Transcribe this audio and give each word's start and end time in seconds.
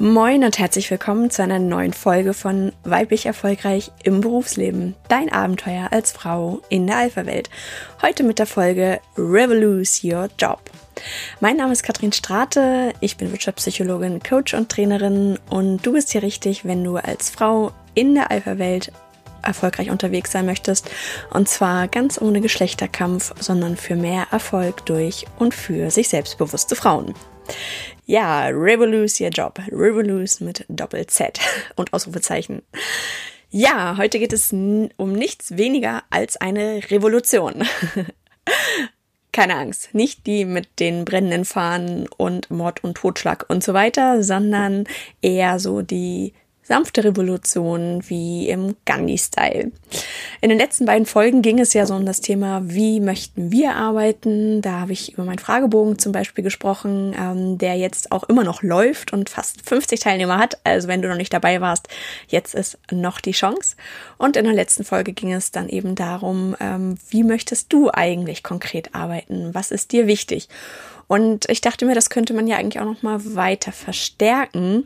Moin 0.00 0.44
und 0.44 0.60
herzlich 0.60 0.92
willkommen 0.92 1.28
zu 1.28 1.42
einer 1.42 1.58
neuen 1.58 1.92
Folge 1.92 2.32
von 2.32 2.70
Weiblich 2.84 3.26
Erfolgreich 3.26 3.90
im 4.04 4.20
Berufsleben. 4.20 4.94
Dein 5.08 5.32
Abenteuer 5.32 5.88
als 5.90 6.12
Frau 6.12 6.62
in 6.68 6.86
der 6.86 6.98
Alpha-Welt. 6.98 7.50
Heute 8.00 8.22
mit 8.22 8.38
der 8.38 8.46
Folge 8.46 9.00
Revolute 9.16 9.90
Your 10.04 10.28
Job. 10.38 10.60
Mein 11.40 11.56
Name 11.56 11.72
ist 11.72 11.82
Katrin 11.82 12.12
Strate, 12.12 12.92
ich 13.00 13.16
bin 13.16 13.32
Wirtschaftspsychologin, 13.32 14.22
Coach 14.22 14.54
und 14.54 14.68
Trainerin 14.68 15.36
und 15.50 15.84
du 15.84 15.94
bist 15.94 16.12
hier 16.12 16.22
richtig, 16.22 16.64
wenn 16.64 16.84
du 16.84 16.96
als 16.96 17.28
Frau 17.28 17.72
in 17.94 18.14
der 18.14 18.30
Alpha-Welt 18.30 18.92
erfolgreich 19.42 19.90
unterwegs 19.90 20.30
sein 20.30 20.46
möchtest. 20.46 20.88
Und 21.30 21.48
zwar 21.48 21.88
ganz 21.88 22.22
ohne 22.22 22.40
Geschlechterkampf, 22.40 23.34
sondern 23.40 23.76
für 23.76 23.96
mehr 23.96 24.28
Erfolg 24.30 24.86
durch 24.86 25.26
und 25.40 25.54
für 25.54 25.90
sich 25.90 26.08
selbstbewusste 26.08 26.76
Frauen. 26.76 27.14
Ja, 28.10 28.46
Revoluse 28.46 29.22
your 29.22 29.28
Job. 29.28 29.60
Revoluse 29.70 30.42
mit 30.42 30.64
Doppel-Z 30.70 31.40
und 31.76 31.92
Ausrufezeichen. 31.92 32.62
Ja, 33.50 33.98
heute 33.98 34.18
geht 34.18 34.32
es 34.32 34.50
um 34.50 35.12
nichts 35.12 35.58
weniger 35.58 36.02
als 36.08 36.38
eine 36.38 36.80
Revolution. 36.90 37.68
Keine 39.32 39.56
Angst, 39.56 39.94
nicht 39.94 40.26
die 40.26 40.46
mit 40.46 40.80
den 40.80 41.04
brennenden 41.04 41.44
Fahnen 41.44 42.08
und 42.16 42.50
Mord 42.50 42.82
und 42.82 42.96
Totschlag 42.96 43.44
und 43.48 43.62
so 43.62 43.74
weiter, 43.74 44.22
sondern 44.22 44.84
eher 45.20 45.60
so 45.60 45.82
die 45.82 46.32
sanfte 46.68 47.02
Revolution 47.02 48.02
wie 48.08 48.48
im 48.48 48.76
Gandhi-Style. 48.84 49.72
In 50.42 50.50
den 50.50 50.58
letzten 50.58 50.84
beiden 50.84 51.06
Folgen 51.06 51.40
ging 51.40 51.58
es 51.58 51.72
ja 51.72 51.86
so 51.86 51.94
um 51.94 52.04
das 52.04 52.20
Thema, 52.20 52.60
wie 52.64 53.00
möchten 53.00 53.50
wir 53.50 53.74
arbeiten. 53.74 54.60
Da 54.60 54.80
habe 54.80 54.92
ich 54.92 55.14
über 55.14 55.24
meinen 55.24 55.38
Fragebogen 55.38 55.98
zum 55.98 56.12
Beispiel 56.12 56.44
gesprochen, 56.44 57.16
ähm, 57.18 57.56
der 57.56 57.76
jetzt 57.76 58.12
auch 58.12 58.24
immer 58.24 58.44
noch 58.44 58.62
läuft 58.62 59.14
und 59.14 59.30
fast 59.30 59.66
50 59.66 60.00
Teilnehmer 60.00 60.38
hat. 60.38 60.58
Also 60.62 60.88
wenn 60.88 61.00
du 61.00 61.08
noch 61.08 61.16
nicht 61.16 61.32
dabei 61.32 61.62
warst, 61.62 61.88
jetzt 62.28 62.54
ist 62.54 62.78
noch 62.92 63.20
die 63.20 63.32
Chance. 63.32 63.74
Und 64.18 64.36
in 64.36 64.44
der 64.44 64.54
letzten 64.54 64.84
Folge 64.84 65.14
ging 65.14 65.32
es 65.32 65.50
dann 65.50 65.70
eben 65.70 65.94
darum, 65.94 66.54
ähm, 66.60 66.98
wie 67.08 67.24
möchtest 67.24 67.72
du 67.72 67.90
eigentlich 67.90 68.42
konkret 68.42 68.94
arbeiten? 68.94 69.54
Was 69.54 69.70
ist 69.70 69.92
dir 69.92 70.06
wichtig? 70.06 70.48
Und 71.06 71.48
ich 71.48 71.62
dachte 71.62 71.86
mir, 71.86 71.94
das 71.94 72.10
könnte 72.10 72.34
man 72.34 72.46
ja 72.46 72.58
eigentlich 72.58 72.80
auch 72.80 72.84
noch 72.84 73.02
mal 73.02 73.34
weiter 73.34 73.72
verstärken, 73.72 74.84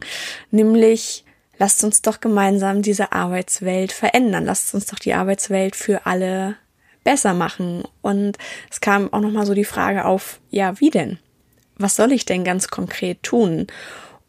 nämlich 0.53 1.25
lasst 1.63 1.85
uns 1.85 2.03
doch 2.03 2.19
gemeinsam 2.19 2.83
diese 2.83 3.13
Arbeitswelt 3.13 3.93
verändern. 3.93 4.47
Lasst 4.47 4.75
uns 4.75 4.87
doch 4.87 4.99
die 4.99 5.15
Arbeitswelt 5.15 5.77
für 5.77 6.07
alle 6.07 6.57
besser 7.05 7.35
machen. 7.35 7.85
Und 8.01 8.37
es 8.69 8.81
kam 8.81 9.13
auch 9.13 9.21
nochmal 9.21 9.47
so 9.47 9.55
die 9.55 9.65
Frage 9.65 10.05
auf, 10.05 10.41
ja, 10.51 10.81
wie 10.81 10.91
denn? 10.91 11.21
Was 11.77 11.95
soll 11.95 12.11
ich 12.11 12.25
denn 12.25 12.43
ganz 12.43 12.67
konkret 12.67 13.23
tun? 13.23 13.69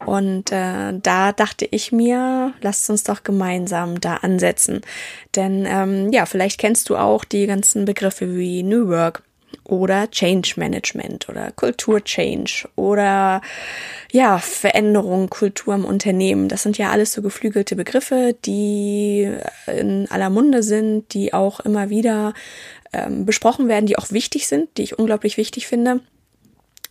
Und 0.06 0.52
äh, 0.52 0.94
da 0.94 1.32
dachte 1.32 1.68
ich 1.72 1.92
mir, 1.92 2.54
lasst 2.62 2.88
uns 2.92 3.04
doch 3.04 3.24
gemeinsam 3.24 4.00
da 4.00 4.18
ansetzen. 4.18 4.82
Denn 5.36 5.66
ähm, 5.68 6.12
ja, 6.12 6.28
vielleicht 6.28 6.60
kennst 6.60 6.88
du 6.92 6.98
auch 6.98 7.26
die 7.26 7.48
ganzen 7.48 7.86
Begriffe 7.86 8.36
wie 8.36 8.62
New 8.62 8.90
Work 8.90 9.24
oder 9.64 10.10
Change 10.10 10.54
Management 10.58 11.30
oder 11.30 11.52
Kultur 11.52 12.04
Change 12.04 12.68
oder 12.76 13.42
ja, 14.12 14.38
Veränderung, 14.40 15.30
Kultur 15.30 15.76
im 15.76 15.86
Unternehmen. 15.86 16.50
Das 16.50 16.64
sind 16.64 16.78
ja 16.78 16.92
alles 16.92 17.14
so 17.14 17.22
geflügelte 17.22 17.76
Begriffe, 17.76 18.36
die 18.46 19.32
in 19.68 20.08
aller 20.10 20.30
Munde 20.30 20.64
sind, 20.64 21.14
die 21.14 21.34
auch 21.34 21.60
immer 21.60 21.90
wieder 21.90 22.34
ähm, 22.92 23.26
besprochen 23.26 23.68
werden, 23.68 23.86
die 23.86 23.98
auch 23.98 24.12
wichtig 24.12 24.48
sind, 24.48 24.78
die 24.78 24.84
ich 24.84 25.00
unglaublich 25.00 25.38
wichtig 25.38 25.68
finde 25.68 26.02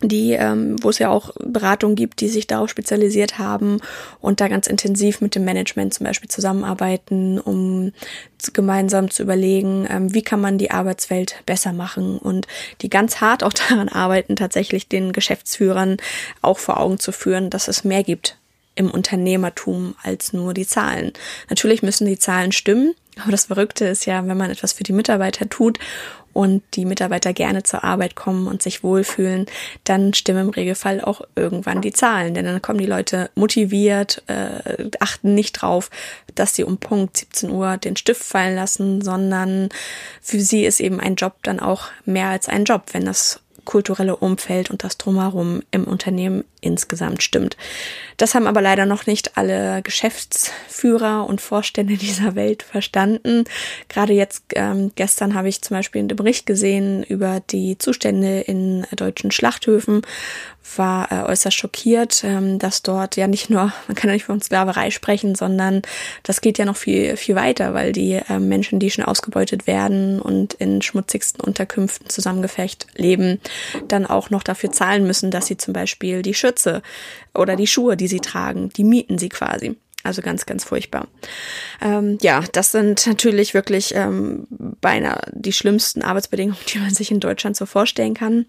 die, 0.01 0.31
ähm, 0.33 0.75
wo 0.81 0.89
es 0.89 0.99
ja 0.99 1.09
auch 1.09 1.31
Beratungen 1.39 1.95
gibt, 1.95 2.19
die 2.21 2.27
sich 2.27 2.47
darauf 2.47 2.69
spezialisiert 2.69 3.37
haben 3.37 3.79
und 4.19 4.41
da 4.41 4.47
ganz 4.47 4.67
intensiv 4.67 5.21
mit 5.21 5.35
dem 5.35 5.45
Management 5.45 5.93
zum 5.93 6.05
Beispiel 6.05 6.29
zusammenarbeiten, 6.29 7.39
um 7.39 7.93
gemeinsam 8.53 9.09
zu 9.09 9.23
überlegen, 9.23 9.87
ähm, 9.89 10.13
wie 10.13 10.21
kann 10.21 10.41
man 10.41 10.57
die 10.57 10.71
Arbeitswelt 10.71 11.41
besser 11.45 11.71
machen 11.71 12.17
und 12.17 12.47
die 12.81 12.89
ganz 12.89 13.21
hart 13.21 13.43
auch 13.43 13.53
daran 13.69 13.89
arbeiten, 13.89 14.35
tatsächlich 14.35 14.87
den 14.87 15.13
Geschäftsführern 15.13 15.97
auch 16.41 16.59
vor 16.59 16.79
Augen 16.79 16.99
zu 16.99 17.11
führen, 17.11 17.49
dass 17.49 17.67
es 17.67 17.83
mehr 17.83 18.03
gibt 18.03 18.37
im 18.75 18.89
Unternehmertum 18.89 19.95
als 20.01 20.33
nur 20.33 20.53
die 20.53 20.65
Zahlen. 20.65 21.13
Natürlich 21.49 21.83
müssen 21.83 22.07
die 22.07 22.17
Zahlen 22.17 22.51
stimmen, 22.51 22.95
aber 23.21 23.31
das 23.31 23.45
Verrückte 23.45 23.85
ist 23.85 24.05
ja, 24.05 24.25
wenn 24.27 24.37
man 24.37 24.51
etwas 24.51 24.73
für 24.73 24.83
die 24.83 24.93
Mitarbeiter 24.93 25.47
tut 25.49 25.79
und 26.33 26.63
die 26.73 26.85
Mitarbeiter 26.85 27.31
gerne 27.31 27.63
zur 27.63 27.83
Arbeit 27.83 28.15
kommen 28.15 28.47
und 28.47 28.61
sich 28.61 28.83
wohlfühlen, 28.83 29.45
dann 29.83 30.13
stimmen 30.13 30.47
im 30.47 30.49
Regelfall 30.49 30.99
auch 30.99 31.21
irgendwann 31.35 31.81
die 31.81 31.93
Zahlen. 31.93 32.33
Denn 32.33 32.45
dann 32.45 32.61
kommen 32.61 32.79
die 32.79 32.87
Leute 32.87 33.29
motiviert, 33.35 34.23
äh, 34.27 34.89
achten 34.99 35.35
nicht 35.35 35.53
drauf, 35.53 35.91
dass 36.33 36.55
sie 36.55 36.63
um 36.63 36.79
Punkt 36.79 37.17
17 37.17 37.51
Uhr 37.51 37.77
den 37.77 37.95
Stift 37.95 38.23
fallen 38.23 38.55
lassen, 38.55 39.01
sondern 39.01 39.69
für 40.21 40.39
sie 40.39 40.65
ist 40.65 40.79
eben 40.79 40.99
ein 40.99 41.15
Job 41.15 41.35
dann 41.43 41.59
auch 41.59 41.89
mehr 42.05 42.29
als 42.29 42.49
ein 42.49 42.65
Job, 42.65 42.85
wenn 42.93 43.05
das 43.05 43.39
kulturelle 43.65 44.15
Umfeld 44.15 44.69
und 44.69 44.83
das 44.83 44.97
Drumherum 44.97 45.61
im 45.71 45.85
Unternehmen 45.85 46.43
insgesamt 46.61 47.23
stimmt. 47.23 47.57
Das 48.17 48.35
haben 48.35 48.47
aber 48.47 48.61
leider 48.61 48.85
noch 48.85 49.05
nicht 49.05 49.37
alle 49.37 49.81
Geschäftsführer 49.81 51.25
und 51.27 51.41
Vorstände 51.41 51.93
dieser 51.97 52.35
Welt 52.35 52.63
verstanden. 52.63 53.45
Gerade 53.89 54.13
jetzt, 54.13 54.43
ähm, 54.55 54.91
gestern 54.95 55.33
habe 55.33 55.49
ich 55.49 55.61
zum 55.61 55.77
Beispiel 55.77 55.99
einen 55.99 56.15
Bericht 56.15 56.45
gesehen 56.45 57.03
über 57.03 57.41
die 57.51 57.77
Zustände 57.77 58.41
in 58.41 58.85
deutschen 58.95 59.31
Schlachthöfen, 59.31 60.01
war 60.77 61.11
äh, 61.11 61.29
äußerst 61.29 61.55
schockiert, 61.55 62.23
ähm, 62.23 62.59
dass 62.59 62.81
dort 62.81 63.15
ja 63.15 63.27
nicht 63.27 63.49
nur, 63.49 63.71
man 63.87 63.95
kann 63.95 64.09
ja 64.09 64.13
nicht 64.13 64.25
von 64.25 64.41
Sklaverei 64.41 64.91
sprechen, 64.91 65.35
sondern 65.35 65.81
das 66.23 66.41
geht 66.41 66.57
ja 66.57 66.65
noch 66.65 66.77
viel, 66.77 67.17
viel 67.17 67.35
weiter, 67.35 67.73
weil 67.73 67.91
die 67.91 68.13
äh, 68.13 68.39
Menschen, 68.39 68.79
die 68.79 68.91
schon 68.91 69.05
ausgebeutet 69.05 69.67
werden 69.67 70.21
und 70.21 70.53
in 70.55 70.81
schmutzigsten 70.81 71.41
Unterkünften 71.41 72.09
zusammengefecht 72.09 72.87
leben, 72.95 73.39
dann 73.87 74.05
auch 74.05 74.29
noch 74.29 74.43
dafür 74.43 74.71
zahlen 74.71 75.05
müssen, 75.05 75.31
dass 75.31 75.47
sie 75.47 75.57
zum 75.57 75.73
Beispiel 75.73 76.21
die 76.21 76.33
Schürze 76.33 76.81
oder 77.33 77.55
die 77.55 77.67
Schuhe, 77.67 77.97
die 77.97 78.07
sie 78.07 78.19
tragen, 78.19 78.69
die 78.69 78.83
mieten 78.83 79.17
sie 79.17 79.29
quasi. 79.29 79.77
Also 80.03 80.21
ganz, 80.21 80.45
ganz 80.45 80.65
furchtbar. 80.65 81.07
Ähm, 81.81 82.17
ja, 82.21 82.43
das 82.51 82.73
sind 82.73 83.07
natürlich 83.07 83.53
wirklich 83.53 83.95
ähm, 83.95 84.47
beinahe 84.81 85.21
die 85.31 85.53
schlimmsten 85.53 86.01
Arbeitsbedingungen, 86.01 86.59
die 86.73 86.79
man 86.79 86.93
sich 86.93 87.09
in 87.09 87.21
Deutschland 87.21 87.55
so 87.55 87.65
vorstellen 87.65 88.13
kann. 88.13 88.45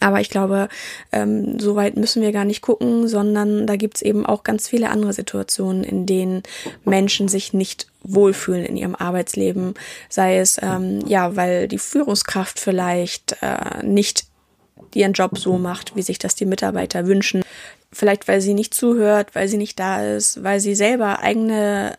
Aber 0.00 0.20
ich 0.20 0.28
glaube, 0.28 0.68
ähm, 1.12 1.58
so 1.58 1.74
weit 1.74 1.96
müssen 1.96 2.22
wir 2.22 2.32
gar 2.32 2.44
nicht 2.44 2.60
gucken, 2.60 3.08
sondern 3.08 3.66
da 3.66 3.76
gibt's 3.76 4.02
eben 4.02 4.26
auch 4.26 4.42
ganz 4.42 4.68
viele 4.68 4.90
andere 4.90 5.12
Situationen, 5.12 5.84
in 5.84 6.06
denen 6.06 6.42
Menschen 6.84 7.28
sich 7.28 7.52
nicht 7.52 7.86
wohlfühlen 8.02 8.64
in 8.64 8.76
ihrem 8.76 8.94
Arbeitsleben. 8.94 9.74
Sei 10.08 10.38
es, 10.38 10.60
ähm, 10.62 11.00
ja, 11.06 11.34
weil 11.36 11.66
die 11.66 11.78
Führungskraft 11.78 12.60
vielleicht 12.60 13.36
äh, 13.40 13.82
nicht 13.84 14.26
ihren 14.94 15.12
Job 15.12 15.38
so 15.38 15.58
macht, 15.58 15.96
wie 15.96 16.02
sich 16.02 16.18
das 16.18 16.34
die 16.34 16.46
Mitarbeiter 16.46 17.06
wünschen. 17.06 17.42
Vielleicht, 17.92 18.28
weil 18.28 18.40
sie 18.40 18.54
nicht 18.54 18.74
zuhört, 18.74 19.34
weil 19.34 19.48
sie 19.48 19.56
nicht 19.56 19.78
da 19.78 20.04
ist, 20.04 20.42
weil 20.42 20.60
sie 20.60 20.74
selber 20.74 21.20
eigene, 21.20 21.96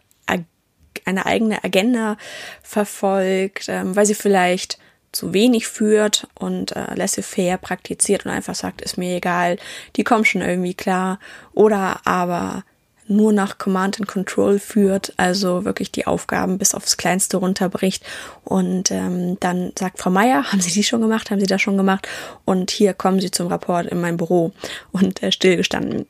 eine 1.05 1.25
eigene 1.25 1.63
Agenda 1.63 2.17
verfolgt, 2.63 3.65
ähm, 3.69 3.95
weil 3.95 4.05
sie 4.05 4.15
vielleicht 4.15 4.77
zu 5.17 5.33
wenig 5.33 5.67
führt 5.67 6.27
und 6.35 6.75
äh, 6.75 6.93
laissez-faire 6.93 7.57
praktiziert 7.57 8.25
und 8.25 8.31
einfach 8.31 8.53
sagt, 8.55 8.81
ist 8.81 8.97
mir 8.97 9.15
egal, 9.15 9.57
die 9.95 10.03
kommen 10.03 10.25
schon 10.25 10.41
irgendwie 10.41 10.75
klar. 10.75 11.19
Oder 11.53 12.01
aber 12.05 12.63
nur 13.07 13.33
nach 13.33 13.57
Command 13.57 13.99
and 13.99 14.07
Control 14.07 14.59
führt, 14.59 15.13
also 15.17 15.65
wirklich 15.65 15.91
die 15.91 16.07
Aufgaben 16.07 16.57
bis 16.57 16.73
aufs 16.73 16.97
Kleinste 16.97 17.37
runterbricht. 17.37 18.03
Und 18.43 18.91
ähm, 18.91 19.39
dann 19.39 19.71
sagt 19.77 19.99
Frau 19.99 20.09
Meier, 20.09 20.51
haben 20.51 20.61
Sie 20.61 20.71
die 20.71 20.83
schon 20.83 21.01
gemacht, 21.01 21.31
haben 21.31 21.39
Sie 21.39 21.47
das 21.47 21.61
schon 21.61 21.77
gemacht? 21.77 22.07
Und 22.45 22.71
hier 22.71 22.93
kommen 22.93 23.19
Sie 23.19 23.31
zum 23.31 23.47
Rapport 23.47 23.87
in 23.87 24.01
mein 24.01 24.17
Büro. 24.17 24.51
Und 24.91 25.23
äh, 25.23 25.31
stillgestanden. 25.31 26.05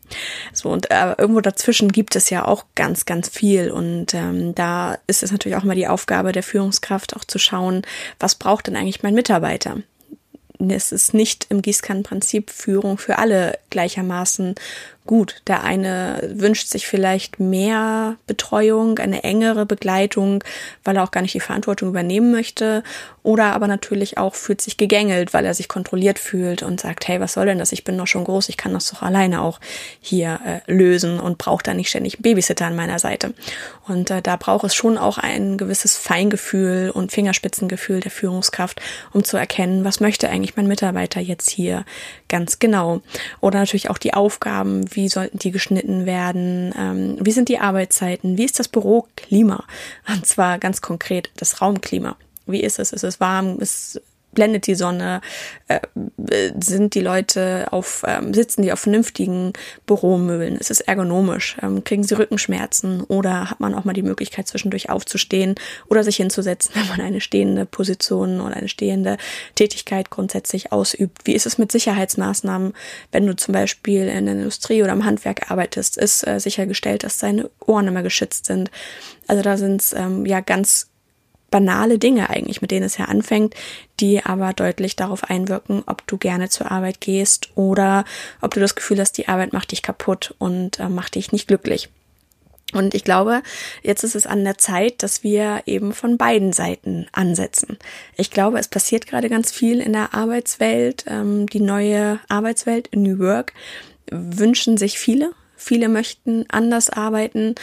So 0.54 0.69
und 0.69 0.89
äh, 0.92 1.16
irgendwo 1.18 1.42
dazwischen 1.42 1.92
gibt 1.92 2.16
es 2.16 2.30
ja 2.30 2.45
auch 2.45 2.66
ganz, 2.75 3.06
ganz 3.06 3.30
viel. 3.30 3.72
Und 3.72 4.13
ähm, 4.13 4.56
da 4.56 4.98
ist 5.07 5.24
es 5.24 5.31
natürlich 5.31 5.57
auch 5.57 5.63
mal 5.63 5.75
die 5.75 5.88
Aufgabe 5.88 6.31
der 6.31 6.44
Führungskraft 6.44 7.16
auch 7.16 7.24
zu 7.24 7.39
schauen, 7.39 7.83
was 8.19 8.36
braucht 8.36 8.68
denn 8.68 8.75
eigentlich 8.75 9.04
mein 9.04 9.13
Mitarbeiter? 9.13 9.77
es 10.69 10.92
ist 10.92 11.13
nicht 11.13 11.48
im 11.50 11.62
Gießkannenprinzip 11.62 12.50
Führung 12.50 12.98
für 12.98 13.19
alle 13.19 13.60
gleichermaßen 13.69 14.56
gut. 15.07 15.42
Der 15.48 15.63
eine 15.63 16.21
wünscht 16.36 16.68
sich 16.68 16.86
vielleicht 16.86 17.39
mehr 17.39 18.18
Betreuung, 18.27 19.00
eine 19.00 19.24
engere 19.24 19.65
Begleitung, 19.65 20.44
weil 20.83 20.98
er 20.98 21.04
auch 21.04 21.12
gar 21.12 21.21
nicht 21.21 21.33
die 21.33 21.39
Verantwortung 21.39 21.89
übernehmen 21.89 22.31
möchte. 22.31 22.83
Oder 23.24 23.54
aber 23.54 23.68
natürlich 23.68 24.18
auch 24.18 24.36
fühlt 24.36 24.62
sich 24.62 24.77
gegängelt, 24.77 25.33
weil 25.33 25.45
er 25.45 25.54
sich 25.54 25.68
kontrolliert 25.68 26.19
fühlt 26.19 26.63
und 26.63 26.80
sagt, 26.80 27.07
hey, 27.07 27.19
was 27.19 27.33
soll 27.33 27.48
denn 27.48 27.59
das? 27.59 27.71
Ich 27.71 27.83
bin 27.83 27.98
doch 27.98 28.07
schon 28.07 28.24
groß, 28.24 28.48
ich 28.50 28.56
kann 28.57 28.74
das 28.74 28.89
doch 28.89 29.01
alleine 29.01 29.42
auch 29.42 29.59
hier 30.00 30.39
äh, 30.45 30.71
lösen 30.71 31.19
und 31.19 31.38
brauche 31.38 31.63
da 31.63 31.74
nicht 31.74 31.89
ständig 31.89 32.19
Babysitter 32.19 32.65
an 32.65 32.75
meiner 32.75 33.00
Seite. 33.00 33.33
Und 33.88 34.12
äh, 34.12 34.21
da 34.21 34.36
braucht 34.36 34.65
es 34.65 34.75
schon 34.75 34.98
auch 34.98 35.18
ein 35.18 35.57
gewisses 35.57 35.98
Feingefühl 35.98 36.89
und 36.89 37.12
Fingerspitzengefühl 37.12 38.00
der 38.00 38.12
Führungskraft, 38.12 38.81
um 39.12 39.24
zu 39.24 39.38
erkennen, 39.38 39.83
was 39.83 40.00
möchte 40.00 40.30
eigentlich 40.30 40.56
mein 40.56 40.68
Mitarbeiter 40.68 41.19
jetzt 41.19 41.50
hier 41.50 41.86
ganz 42.30 42.60
genau. 42.60 43.01
Oder 43.42 43.60
natürlich 43.60 43.89
auch 43.89 43.98
die 43.98 44.13
Aufgaben, 44.13 44.86
wie 44.98 45.08
sollten 45.08 45.38
die 45.38 45.52
geschnitten 45.52 46.06
werden, 46.06 46.74
ähm, 46.78 47.18
wie 47.22 47.32
sind 47.32 47.48
die 47.48 47.60
Arbeitszeiten, 47.60 48.38
wie 48.38 48.44
ist 48.44 48.60
das 48.60 48.68
Büroklima, 48.68 49.64
und 50.10 50.26
zwar 50.26 50.58
ganz 50.58 50.82
konkret 50.82 51.30
das 51.38 51.62
Raumklima. 51.62 52.18
Wie 52.48 52.62
ist 52.62 52.80
es? 52.80 52.92
Ist 52.92 53.04
es 53.04 53.20
warm? 53.20 53.60
Ist 53.60 54.02
blendet 54.38 54.68
die 54.68 54.75
Sonne, 54.75 55.22
äh, 55.68 55.80
sind 56.60 56.94
die 56.94 57.01
Leute 57.01 57.69
auf, 57.72 58.04
ähm, 58.06 58.36
sitzen 58.36 58.62
die 58.62 58.72
auf 58.72 58.81
vernünftigen 58.81 59.51
Büromöbeln, 59.88 60.57
ist 60.57 60.69
es 60.69 60.80
ergonomisch, 60.80 61.57
ähm, 61.63 61.84
kriegen 61.84 62.04
sie 62.04 62.13
Rückenschmerzen 62.13 63.01
oder 63.01 63.50
hat 63.50 63.60
man 63.60 63.74
auch 63.74 63.84
mal 63.84 63.94
die 63.94 64.04
Möglichkeit 64.04 64.48
zwischendurch 64.48 64.92
aufzustehen 64.92 65.56
oder 65.89 66.04
sich 66.04 66.18
hinzusetzen, 66.18 66.75
wenn 66.75 66.88
man 66.88 67.01
eine 67.01 67.19
stehende 67.19 67.66
Position 67.66 68.39
oder 68.39 68.57
eine 68.57 68.69
stehende 68.69 69.18
Tätigkeit 69.56 70.12
grundsätzlich 70.12 70.72
ausübt. 70.72 71.25
Wie 71.25 71.34
ist 71.34 71.48
es 71.48 71.57
mit 71.57 71.72
Sicherheitsmaßnahmen, 71.72 72.74
wenn 73.12 73.25
du 73.25 73.36
zum 73.36 73.56
Beispiel 73.56 74.07
in 74.07 74.28
der 74.28 74.36
Industrie 74.36 74.84
oder 74.84 74.94
im 74.94 75.04
Handwerk 75.04 75.50
arbeitest, 75.50 75.98
ist 75.98 76.28
äh, 76.28 76.39
sichergestellt, 76.39 77.04
dass 77.04 77.18
deine 77.18 77.50
Ohren 77.66 77.88
immer 77.88 78.04
geschützt 78.04 78.45
sind. 78.45 78.69
Also 79.25 79.42
da 79.42 79.57
sind 79.57 79.81
es 79.81 79.94
ähm, 79.94 80.28
ja 80.28 80.42
ganz 80.42 80.92
banale 81.50 81.98
Dinge 81.98 82.30
eigentlich, 82.30 82.62
mit 82.62 82.72
denen 82.72 82.86
es 82.86 82.98
ja 82.98 83.06
anfängt, 83.06 83.56
die 84.00 84.24
aber 84.26 84.54
deutlich 84.54 84.96
darauf 84.96 85.24
einwirken, 85.24 85.84
ob 85.86 86.06
du 86.08 86.18
gerne 86.18 86.50
zur 86.50 86.72
Arbeit 86.72 87.02
gehst 87.02 87.50
oder 87.56 88.06
ob 88.42 88.54
du 88.54 88.60
das 88.60 88.76
Gefühl 88.76 89.00
hast, 89.00 89.14
die 89.18 89.28
Arbeit 89.28 89.54
macht 89.54 89.72
dich 89.72 89.82
kaputt 89.82 90.36
und 90.40 90.80
äh, 90.80 90.90
macht 90.90 91.16
dich 91.16 91.32
nicht 91.32 91.48
glücklich. 91.48 91.90
Und 92.74 92.94
ich 92.94 93.06
glaube, 93.06 93.44
jetzt 93.82 94.04
ist 94.04 94.16
es 94.16 94.28
an 94.28 94.44
der 94.44 94.58
Zeit, 94.58 95.02
dass 95.02 95.24
wir 95.24 95.62
eben 95.66 95.94
von 95.94 96.18
beiden 96.18 96.52
Seiten 96.52 97.08
ansetzen. 97.14 97.78
Ich 98.18 98.30
glaube, 98.30 98.60
es 98.60 98.68
passiert 98.68 99.08
gerade 99.08 99.30
ganz 99.30 99.52
viel 99.52 99.80
in 99.80 99.94
der 99.94 100.14
Arbeitswelt. 100.14 101.06
Ähm, 101.08 101.48
die 101.48 101.62
neue 101.62 102.20
Arbeitswelt, 102.28 102.90
New 102.94 103.20
Work, 103.20 103.54
wünschen 104.12 104.78
sich 104.78 105.00
viele 105.00 105.32
Viele 105.59 105.89
möchten 105.89 106.45
anders 106.50 106.92
arbeiten, 106.92 107.56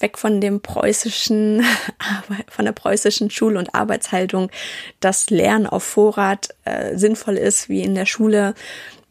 weg 0.00 0.16
von 0.16 0.40
dem 0.40 0.60
preußischen, 0.62 1.62
von 2.48 2.64
der 2.64 2.72
preußischen 2.72 3.30
Schul- 3.30 3.58
und 3.58 3.74
Arbeitshaltung, 3.74 4.50
dass 5.00 5.28
Lernen 5.28 5.66
auf 5.66 5.84
Vorrat 5.84 6.48
äh, 6.64 6.96
sinnvoll 6.96 7.36
ist, 7.36 7.68
wie 7.68 7.82
in 7.82 7.94
der 7.94 8.06
Schule, 8.06 8.54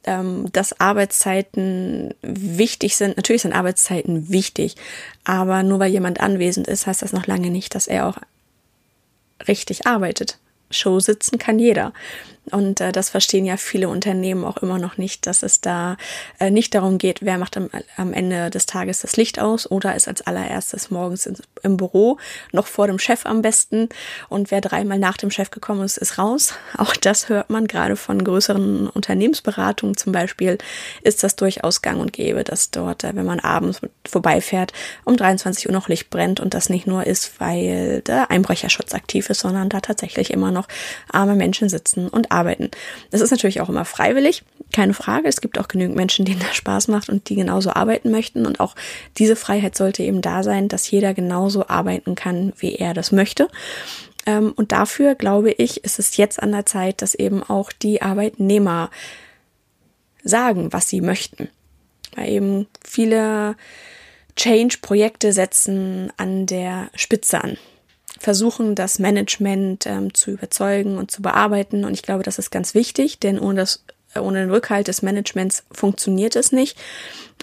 ähm, 0.05 0.47
dass 0.51 0.79
Arbeitszeiten 0.79 2.15
wichtig 2.23 2.95
sind. 2.97 3.15
Natürlich 3.15 3.43
sind 3.43 3.53
Arbeitszeiten 3.53 4.29
wichtig, 4.29 4.75
aber 5.23 5.61
nur 5.61 5.77
weil 5.77 5.91
jemand 5.91 6.19
anwesend 6.19 6.67
ist, 6.67 6.87
heißt 6.87 7.03
das 7.03 7.13
noch 7.13 7.27
lange 7.27 7.51
nicht, 7.51 7.75
dass 7.75 7.87
er 7.87 8.07
auch 8.07 8.17
richtig 9.47 9.85
arbeitet. 9.85 10.39
Show 10.71 10.99
sitzen 10.99 11.37
kann 11.37 11.59
jeder. 11.59 11.93
Und 12.49 12.81
äh, 12.81 12.91
das 12.91 13.09
verstehen 13.09 13.45
ja 13.45 13.55
viele 13.55 13.87
Unternehmen 13.87 14.43
auch 14.43 14.57
immer 14.57 14.79
noch 14.79 14.97
nicht, 14.97 15.27
dass 15.27 15.43
es 15.43 15.61
da 15.61 15.95
äh, 16.39 16.49
nicht 16.49 16.73
darum 16.73 16.97
geht, 16.97 17.19
wer 17.21 17.37
macht 17.37 17.55
am, 17.55 17.69
am 17.97 18.13
Ende 18.13 18.49
des 18.49 18.65
Tages 18.65 19.01
das 19.01 19.15
Licht 19.15 19.39
aus 19.39 19.69
oder 19.69 19.95
ist 19.95 20.07
als 20.07 20.21
allererstes 20.21 20.89
morgens 20.89 21.27
in, 21.27 21.37
im 21.61 21.77
Büro, 21.77 22.17
noch 22.51 22.65
vor 22.65 22.87
dem 22.87 22.97
Chef 22.97 23.25
am 23.27 23.43
besten. 23.43 23.89
Und 24.27 24.49
wer 24.49 24.59
dreimal 24.59 24.97
nach 24.97 25.17
dem 25.17 25.29
Chef 25.29 25.51
gekommen 25.51 25.83
ist, 25.83 25.97
ist 25.97 26.17
raus. 26.17 26.53
Auch 26.77 26.95
das 26.95 27.29
hört 27.29 27.51
man 27.51 27.67
gerade 27.67 27.95
von 27.95 28.23
größeren 28.23 28.89
Unternehmensberatungen 28.89 29.95
zum 29.95 30.11
Beispiel, 30.11 30.57
ist 31.03 31.23
das 31.23 31.35
durchaus 31.35 31.81
gang 31.81 32.01
und 32.01 32.11
gäbe, 32.11 32.43
dass 32.43 32.71
dort, 32.71 33.03
äh, 33.03 33.15
wenn 33.15 33.25
man 33.25 33.39
abends 33.39 33.81
vorbeifährt, 34.07 34.73
um 35.05 35.15
23 35.15 35.67
Uhr 35.67 35.73
noch 35.73 35.89
Licht 35.89 36.09
brennt 36.09 36.39
und 36.39 36.55
das 36.55 36.69
nicht 36.69 36.87
nur 36.87 37.05
ist, 37.05 37.39
weil 37.39 38.01
der 38.01 38.31
Einbrecherschutz 38.31 38.95
aktiv 38.95 39.29
ist, 39.29 39.41
sondern 39.41 39.69
da 39.69 39.79
tatsächlich 39.79 40.31
immer 40.31 40.51
noch 40.51 40.67
arme 41.11 41.35
Menschen 41.35 41.69
sitzen 41.69 42.07
und 42.07 42.31
arbeiten. 42.31 42.40
Das 43.09 43.21
ist 43.21 43.31
natürlich 43.31 43.61
auch 43.61 43.69
immer 43.69 43.85
freiwillig, 43.85 44.43
keine 44.73 44.93
Frage. 44.93 45.27
Es 45.27 45.41
gibt 45.41 45.59
auch 45.59 45.67
genügend 45.67 45.95
Menschen, 45.95 46.25
denen 46.25 46.39
das 46.39 46.55
Spaß 46.55 46.87
macht 46.87 47.09
und 47.09 47.29
die 47.29 47.35
genauso 47.35 47.71
arbeiten 47.71 48.11
möchten. 48.11 48.45
Und 48.45 48.59
auch 48.59 48.75
diese 49.17 49.35
Freiheit 49.35 49.75
sollte 49.75 50.03
eben 50.03 50.21
da 50.21 50.43
sein, 50.43 50.67
dass 50.67 50.89
jeder 50.89 51.13
genauso 51.13 51.67
arbeiten 51.67 52.15
kann, 52.15 52.53
wie 52.57 52.75
er 52.75 52.93
das 52.93 53.11
möchte. 53.11 53.47
Ähm, 54.25 54.53
und 54.55 54.71
dafür, 54.71 55.15
glaube 55.15 55.51
ich, 55.51 55.83
ist 55.83 55.99
es 55.99 56.17
jetzt 56.17 56.41
an 56.41 56.51
der 56.51 56.65
Zeit, 56.65 57.01
dass 57.01 57.15
eben 57.15 57.43
auch 57.43 57.71
die 57.71 58.01
Arbeitnehmer 58.01 58.89
sagen, 60.23 60.71
was 60.71 60.87
sie 60.87 61.01
möchten. 61.01 61.49
Weil 62.15 62.29
eben 62.29 62.67
viele 62.83 63.55
Change-Projekte 64.35 65.33
setzen 65.33 66.11
an 66.17 66.45
der 66.45 66.89
Spitze 66.95 67.43
an 67.43 67.57
versuchen, 68.21 68.75
das 68.75 68.99
Management 68.99 69.85
ähm, 69.85 70.13
zu 70.13 70.31
überzeugen 70.31 70.97
und 70.97 71.11
zu 71.11 71.21
bearbeiten. 71.21 71.83
Und 71.83 71.93
ich 71.93 72.03
glaube, 72.03 72.23
das 72.23 72.39
ist 72.39 72.51
ganz 72.51 72.73
wichtig, 72.73 73.19
denn 73.19 73.39
ohne 73.39 73.61
das 73.61 73.83
äh, 74.13 74.19
ohne 74.19 74.39
den 74.39 74.51
Rückhalt 74.51 74.87
des 74.87 75.01
Managements 75.01 75.63
funktioniert 75.71 76.35
es 76.35 76.51
nicht. 76.51 76.77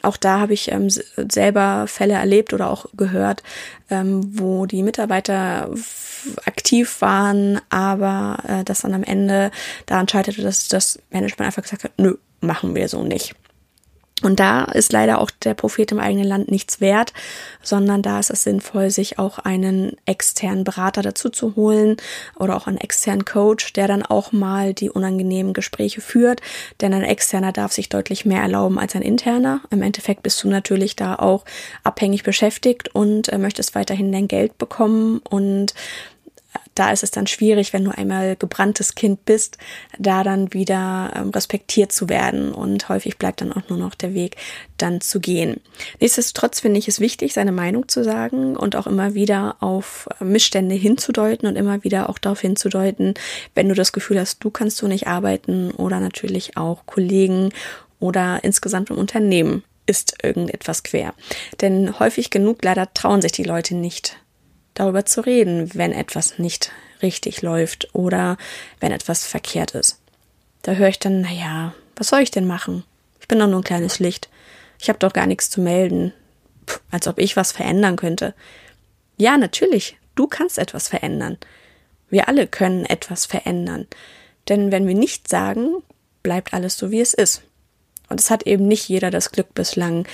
Auch 0.03 0.17
da 0.17 0.39
habe 0.39 0.55
ich 0.55 0.71
ähm, 0.71 0.89
selber 0.89 1.87
Fälle 1.89 2.15
erlebt 2.15 2.53
oder 2.53 2.71
auch 2.71 2.87
gehört, 2.97 3.43
ähm, 3.91 4.39
wo 4.39 4.67
die 4.67 4.83
Mitarbeiter 4.83 5.71
aktiv 6.45 7.01
waren, 7.01 7.61
aber 7.69 8.39
äh, 8.47 8.65
das 8.65 8.83
dann 8.83 8.95
am 8.95 9.03
Ende 9.03 9.51
daran 9.87 10.09
scheiterte, 10.09 10.43
dass 10.43 10.69
das 10.69 11.01
Management 11.11 11.47
einfach 11.47 11.63
gesagt 11.63 11.85
hat, 11.85 11.93
nö, 11.97 12.17
machen 12.41 12.75
wir 12.75 12.89
so 12.89 13.03
nicht. 13.03 13.35
Und 14.23 14.41
da 14.41 14.65
ist 14.65 14.93
leider 14.93 15.21
auch 15.21 15.31
der 15.31 15.55
Prophet 15.55 15.93
im 15.93 16.01
eigenen 16.01 16.27
Land 16.27 16.51
nichts 16.51 16.81
wert, 16.81 17.13
sondern 17.63 18.03
da 18.03 18.19
ist 18.19 18.31
es 18.31 18.43
sinnvoll, 18.43 18.91
sich 18.91 19.19
auch 19.19 19.39
einen 19.39 19.97
externen 20.07 20.65
Berater 20.65 21.03
dazu 21.03 21.29
zu 21.29 21.55
holen 21.55 21.97
oder 22.37 22.57
auch 22.57 22.67
einen 22.67 22.79
externen 22.79 23.25
Coach, 23.25 23.73
der 23.75 23.87
dann 23.87 24.03
auch 24.03 24.33
mal 24.33 24.75
die 24.75 24.91
unangenehmen 24.91 25.53
Gespräche 25.53 26.01
führt. 26.01 26.41
Denn 26.81 26.95
ein 26.95 27.05
externer 27.05 27.53
darf 27.53 27.73
sich 27.73 27.89
deutlich 27.89 28.25
mehr 28.25 28.43
erlauben 28.43 28.79
als 28.79 28.97
ein 28.97 29.03
interner. 29.03 29.61
Im 29.71 29.83
Endeffekt 29.83 30.23
bist 30.23 30.43
du 30.43 30.49
natürlich 30.49 30.97
da 30.97 31.15
auch 31.15 31.45
abhängig 31.85 32.25
beschäftigt 32.25 32.95
und 32.95 33.29
äh, 33.29 33.39
möchtest 33.39 33.75
weiterhin 33.75 34.11
dein 34.11 34.29
Geld 34.29 34.59
bekommen 34.59 35.21
und 35.29 35.75
da 36.79 36.93
ist 36.93 37.03
es 37.03 37.11
dann 37.11 37.27
schwierig, 37.27 37.73
wenn 37.73 37.85
du 37.85 37.91
einmal 37.91 38.37
gebranntes 38.37 38.95
Kind 38.95 39.25
bist, 39.25 39.59
da 39.99 40.23
dann 40.23 40.53
wieder 40.53 41.13
ähm, 41.17 41.31
respektiert 41.31 41.93
zu 41.93 42.09
werden 42.09 42.53
und 42.53 42.89
häufig 42.89 43.19
bleibt 43.19 43.41
dann 43.41 43.53
auch 43.53 43.69
nur 43.69 43.79
noch 43.79 43.95
der 43.95 44.15
Weg, 44.15 44.37
dann 44.77 45.01
zu 45.01 45.21
gehen. 45.21 45.61
Nichtsdestotrotz 46.01 46.61
finde 46.61 46.79
ich 46.79 46.89
es 46.89 47.01
wichtig, 47.01 47.33
seine 47.33 47.53
Meinung 47.53 47.89
zu 47.89 48.05
sagen 48.05 48.57
und 48.57 48.77
auch 48.77 48.87
immer 48.87 49.15
wieder 49.15 49.57
auf 49.61 50.09
Missstände 50.21 50.75
hinzudeuten 50.75 51.49
und 51.49 51.57
immer 51.57 51.83
wieder 51.83 52.09
auch 52.09 52.19
darauf 52.19 52.41
hinzudeuten, 52.41 53.15
wenn 53.55 53.69
du 53.69 53.75
das 53.75 53.93
Gefühl 53.93 54.21
hast, 54.21 54.45
du 54.45 54.51
kannst 54.51 54.77
so 54.77 54.87
nicht 54.87 55.09
arbeiten 55.09 55.71
oder 55.73 55.99
natürlich 56.01 56.57
auch 56.57 56.87
Kollegen 56.87 57.51
oder 57.99 58.45
insgesamt 58.45 58.91
im 58.91 58.99
Unternehmen 58.99 59.65
ist 59.87 60.23
irgendetwas 60.23 60.83
quer. 60.83 61.15
Denn 61.61 61.99
häufig 61.99 62.31
genug 62.31 62.63
leider 62.63 62.93
trauen 62.93 63.23
sich 63.23 63.33
die 63.33 63.43
Leute 63.43 63.75
nicht, 63.75 64.19
darüber 64.79 65.05
zu 65.05 65.21
reden, 65.21 65.75
wenn 65.75 65.93
etwas 65.93 66.39
nicht 66.39 66.73
richtig 67.03 67.43
läuft 67.43 67.89
oder 67.95 68.37
wenn 68.81 68.93
etwas 68.93 69.27
verkehrt 69.27 69.73
ist. 69.73 70.01
Da 70.63 70.73
höre 70.73 70.89
ich 70.89 70.99
dann, 70.99 71.21
naja, 71.21 71.75
was 71.97 72.09
soll 72.09 72.21
ich 72.21 72.31
denn 72.31 72.47
machen? 72.47 72.85
Ich 73.21 73.29
bin 73.29 73.39
doch 73.39 73.49
nur 73.49 73.61
ein 73.61 73.65
kleines 73.65 73.99
Licht. 73.99 74.29
Ich 74.81 74.89
habe 74.89 74.99
doch 74.99 75.13
gar 75.13 75.27
nichts 75.27 75.51
zu 75.51 75.61
melden. 75.61 76.13
Puh, 76.67 76.79
als 76.91 77.09
ob 77.09 77.19
ich 77.19 77.37
was 77.37 77.53
verändern 77.53 77.97
könnte. 77.97 78.35
Ja, 79.17 79.37
natürlich, 79.37 79.97
du 80.15 80.27
kannst 80.27 80.59
etwas 80.59 80.89
verändern. 80.89 81.39
Wir 82.09 82.29
alle 82.29 82.47
können 82.47 82.85
etwas 82.87 83.27
verändern. 83.27 83.87
Denn 84.49 84.73
wenn 84.73 84.87
wir 84.87 84.95
nichts 84.95 85.31
sagen, 85.31 85.83
bleibt 86.23 86.55
alles 86.55 86.77
so, 86.77 86.91
wie 86.91 87.01
es 87.01 87.15
ist. 87.15 87.43
Und 88.09 88.21
es 88.21 88.31
hat 88.31 88.45
eben 88.45 88.67
nicht 88.69 88.89
jeder 88.89 89.11
das 89.11 89.33
Glück 89.33 89.53
bislang, 89.55 90.07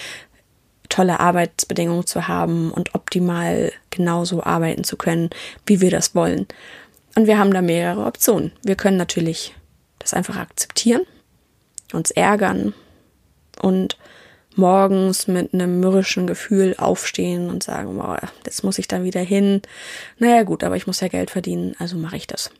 tolle 0.88 1.21
Arbeitsbedingungen 1.21 2.07
zu 2.07 2.29
haben 2.29 2.71
und 2.71 2.95
optimal 2.95 3.73
genauso 3.91 4.43
arbeiten 4.43 4.85
zu 4.85 4.97
können, 4.97 5.31
wie 5.67 5.81
wir 5.81 5.91
das 5.91 6.14
wollen. 6.14 6.47
Und 7.14 7.26
wir 7.26 7.38
haben 7.38 7.53
da 7.53 7.62
mehrere 7.62 8.05
Optionen. 8.05 8.53
Wir 8.62 8.76
können 8.76 8.97
natürlich 8.97 9.55
das 9.99 10.14
einfach 10.14 10.37
akzeptieren, 10.37 11.03
uns 11.93 12.11
ärgern 12.11 12.75
und 13.61 13.97
morgens 14.57 15.26
mit 15.26 15.53
einem 15.53 15.81
mürrischen 15.81 16.26
Gefühl 16.26 16.75
aufstehen 16.79 17.50
und 17.50 17.62
sagen, 17.62 17.97
boah, 17.97 18.21
jetzt 18.45 18.62
muss 18.62 18.79
ich 18.79 18.88
da 18.88 19.03
wieder 19.03 19.21
hin. 19.21 19.62
Naja 20.19 20.43
gut, 20.43 20.62
aber 20.62 20.76
ich 20.76 20.87
muss 20.87 21.00
ja 21.00 21.09
Geld 21.09 21.31
verdienen, 21.31 21.75
also 21.79 21.97
mache 21.97 22.17
ich 22.17 22.26
das. 22.26 22.50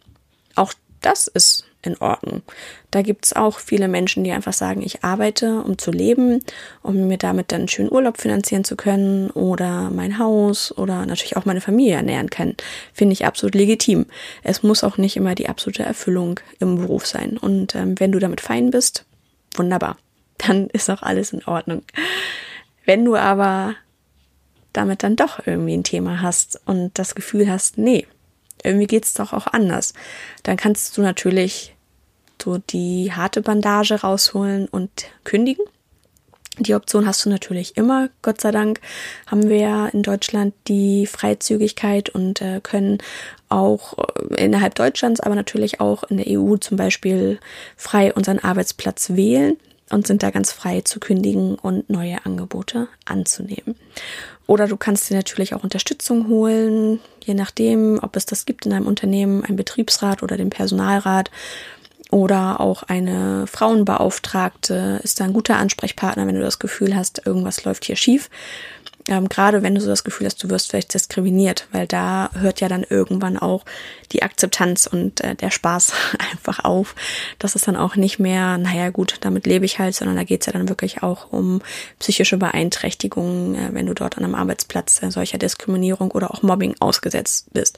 Auch 0.55 0.73
das 1.01 1.27
ist 1.27 1.67
in 1.87 1.97
Ordnung. 1.99 2.43
Da 2.91 3.03
gibt 3.03 3.25
es 3.27 3.33
auch 3.33 3.59
viele 3.59 3.89
Menschen, 3.89 4.25
die 4.25 4.33
einfach 4.33 4.53
sagen, 4.53 4.83
ich 4.83 5.05
arbeite, 5.05 5.61
um 5.63 5.79
zu 5.79 5.91
leben, 5.91 6.45
um 6.83 7.09
mir 7.09 7.19
damit 7.19 7.53
dann 7.53 7.69
schönen 7.69 7.93
Urlaub 7.93 8.19
finanzieren 8.19 8.65
zu 8.65 8.77
können 8.77 9.31
oder 9.31 9.91
mein 9.91 10.19
Haus 10.19 10.77
oder 10.77 11.07
natürlich 11.07 11.37
auch 11.37 11.45
meine 11.45 11.61
Familie 11.61 11.95
ernähren 11.95 12.31
können. 12.31 12.57
Finde 12.93 13.13
ich 13.13 13.25
absolut 13.25 13.55
legitim. 13.55 14.07
Es 14.43 14.63
muss 14.63 14.85
auch 14.85 14.99
nicht 14.99 15.17
immer 15.17 15.35
die 15.35 15.49
absolute 15.49 15.83
Erfüllung 15.83 16.41
im 16.61 16.77
Beruf 16.77 17.07
sein. 17.07 17.37
Und 17.37 17.75
ähm, 17.75 17.99
wenn 17.99 18.13
du 18.13 18.19
damit 18.19 18.41
fein 18.41 18.71
bist, 18.71 19.05
wunderbar. 19.57 19.97
Dann 20.39 20.69
ist 20.69 20.91
auch 20.91 21.03
alles 21.03 21.33
in 21.33 21.45
Ordnung. 21.45 21.83
Wenn 22.85 23.05
du 23.05 23.17
aber 23.17 23.77
damit 24.73 25.03
dann 25.05 25.17
doch 25.17 25.47
irgendwie 25.47 25.77
ein 25.77 25.85
Thema 25.85 26.21
hast 26.21 26.61
und 26.67 26.99
das 26.99 27.15
Gefühl 27.15 27.49
hast, 27.49 27.79
nee, 27.79 28.07
irgendwie 28.63 28.87
geht's 28.87 29.15
doch 29.15 29.33
auch 29.33 29.47
anders, 29.47 29.95
dann 30.43 30.57
kannst 30.57 30.97
du 30.97 31.03
natürlich 31.03 31.74
so 32.43 32.59
die 32.59 33.13
harte 33.13 33.43
Bandage 33.43 34.01
rausholen 34.01 34.69
und 34.69 34.91
kündigen. 35.25 35.65
Die 36.59 36.75
Option 36.75 37.07
hast 37.07 37.25
du 37.25 37.31
natürlich 37.31 37.77
immer. 37.77 38.11
Gott 38.23 38.41
sei 38.41 38.53
Dank 38.53 38.81
haben 39.27 39.49
wir 39.49 39.57
ja 39.57 39.87
in 39.89 40.05
Deutschland 40.05 40.55
die 40.69 41.07
Freizügigkeit 41.07 42.11
und 42.11 42.41
äh, 42.41 42.61
können 42.63 42.99
auch 43.49 43.99
äh, 43.99 44.45
innerhalb 44.45 44.77
Deutschlands, 44.77 45.19
aber 45.19 45.35
natürlich 45.35 45.81
auch 45.81 46.05
in 46.05 46.19
der 46.19 46.27
EU 46.29 46.57
zum 46.57 46.77
Beispiel 46.77 47.41
frei 47.77 48.15
unseren 48.15 48.39
Arbeitsplatz 48.39 49.11
wählen 49.11 49.57
und 49.91 50.07
sind 50.07 50.23
da 50.23 50.31
ganz 50.31 50.53
frei 50.53 50.81
zu 50.83 51.01
kündigen 51.01 51.57
und 51.57 51.91
neue 51.91 52.25
Angebote 52.25 52.89
anzunehmen. 53.05 53.75
Oder 54.47 54.69
du 54.69 54.77
kannst 54.77 55.11
dir 55.11 55.17
natürlich 55.17 55.55
auch 55.55 55.65
Unterstützung 55.65 56.29
holen, 56.29 57.01
je 57.25 57.35
nachdem, 57.35 57.99
ob 58.03 58.15
es 58.17 58.27
das 58.27 58.47
gibt 58.47 58.67
in 58.67 58.73
einem 58.73 58.87
Unternehmen, 58.87 59.45
ein 59.45 59.57
Betriebsrat 59.57 60.23
oder 60.23 60.37
den 60.37 60.51
Personalrat 60.51 61.31
oder 62.15 62.61
auch 62.61 62.85
eine 62.85 63.49
Frauenbeauftragte 63.49 65.01
ist 65.03 65.19
da 65.19 65.25
ein 65.25 65.33
guter 65.33 65.57
Ansprechpartner, 65.57 66.29
wenn 66.29 66.37
du 66.37 66.43
das 66.43 66.61
Gefühl 66.61 66.95
hast, 66.95 67.27
irgendwas 67.27 67.65
läuft 67.65 67.87
hier 67.87 67.97
schief. 67.97 68.31
Ähm, 69.09 69.29
gerade 69.29 69.65
wenn 69.65 69.75
du 69.75 69.81
so 69.81 69.89
das 69.89 70.05
Gefühl 70.05 70.27
hast, 70.27 70.41
du 70.43 70.49
wirst 70.49 70.71
vielleicht 70.71 70.95
diskriminiert, 70.95 71.67
weil 71.73 71.89
da 71.89 72.31
hört 72.35 72.61
ja 72.61 72.69
dann 72.69 72.87
irgendwann 72.89 73.37
auch 73.37 73.65
die 74.13 74.23
Akzeptanz 74.23 74.87
und 74.87 75.23
äh, 75.23 75.35
der 75.35 75.51
Spaß 75.51 75.93
einfach 76.31 76.65
auf. 76.65 76.95
Das 77.41 77.57
ist 77.57 77.67
dann 77.67 77.75
auch 77.75 77.97
nicht 77.97 78.21
mehr, 78.21 78.59
naja 78.59 78.91
gut, 78.91 79.17
damit 79.23 79.45
lebe 79.49 79.65
ich 79.65 79.81
halt, 79.81 79.97
sondern 79.97 80.15
da 80.15 80.23
geht's 80.23 80.47
ja 80.47 80.53
dann 80.53 80.69
wirklich 80.69 81.03
auch 81.03 81.33
um 81.33 81.63
psychische 81.99 82.37
Beeinträchtigungen, 82.37 83.57
äh, 83.57 83.69
wenn 83.73 83.87
du 83.87 83.95
dort 83.95 84.17
an 84.19 84.25
einem 84.25 84.37
Arbeitsplatz 84.37 85.03
äh, 85.03 85.11
solcher 85.11 85.39
Diskriminierung 85.39 86.13
oder 86.13 86.31
auch 86.31 86.43
Mobbing 86.43 86.77
ausgesetzt 86.79 87.49
bist. 87.53 87.77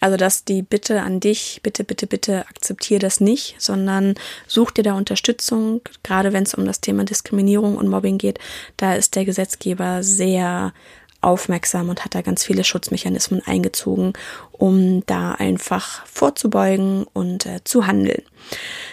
Also 0.00 0.16
dass 0.16 0.44
die 0.44 0.62
Bitte 0.62 1.02
an 1.02 1.20
dich, 1.20 1.60
bitte, 1.62 1.84
bitte, 1.84 2.06
bitte 2.06 2.46
akzeptier 2.48 2.98
das 2.98 3.20
nicht, 3.20 3.54
sondern 3.58 4.14
such 4.46 4.70
dir 4.70 4.82
da 4.82 4.94
Unterstützung, 4.94 5.82
gerade 6.02 6.32
wenn 6.32 6.44
es 6.44 6.54
um 6.54 6.64
das 6.64 6.80
Thema 6.80 7.04
Diskriminierung 7.04 7.76
und 7.76 7.88
Mobbing 7.88 8.18
geht. 8.18 8.38
Da 8.78 8.94
ist 8.94 9.14
der 9.14 9.26
Gesetzgeber 9.26 10.02
sehr 10.02 10.72
aufmerksam 11.20 11.90
und 11.90 12.04
hat 12.04 12.14
da 12.14 12.22
ganz 12.22 12.44
viele 12.44 12.64
Schutzmechanismen 12.64 13.42
eingezogen, 13.44 14.14
um 14.52 15.04
da 15.06 15.32
einfach 15.32 16.06
vorzubeugen 16.06 17.04
und 17.12 17.46
äh, 17.46 17.60
zu 17.64 17.86
handeln. 17.86 18.22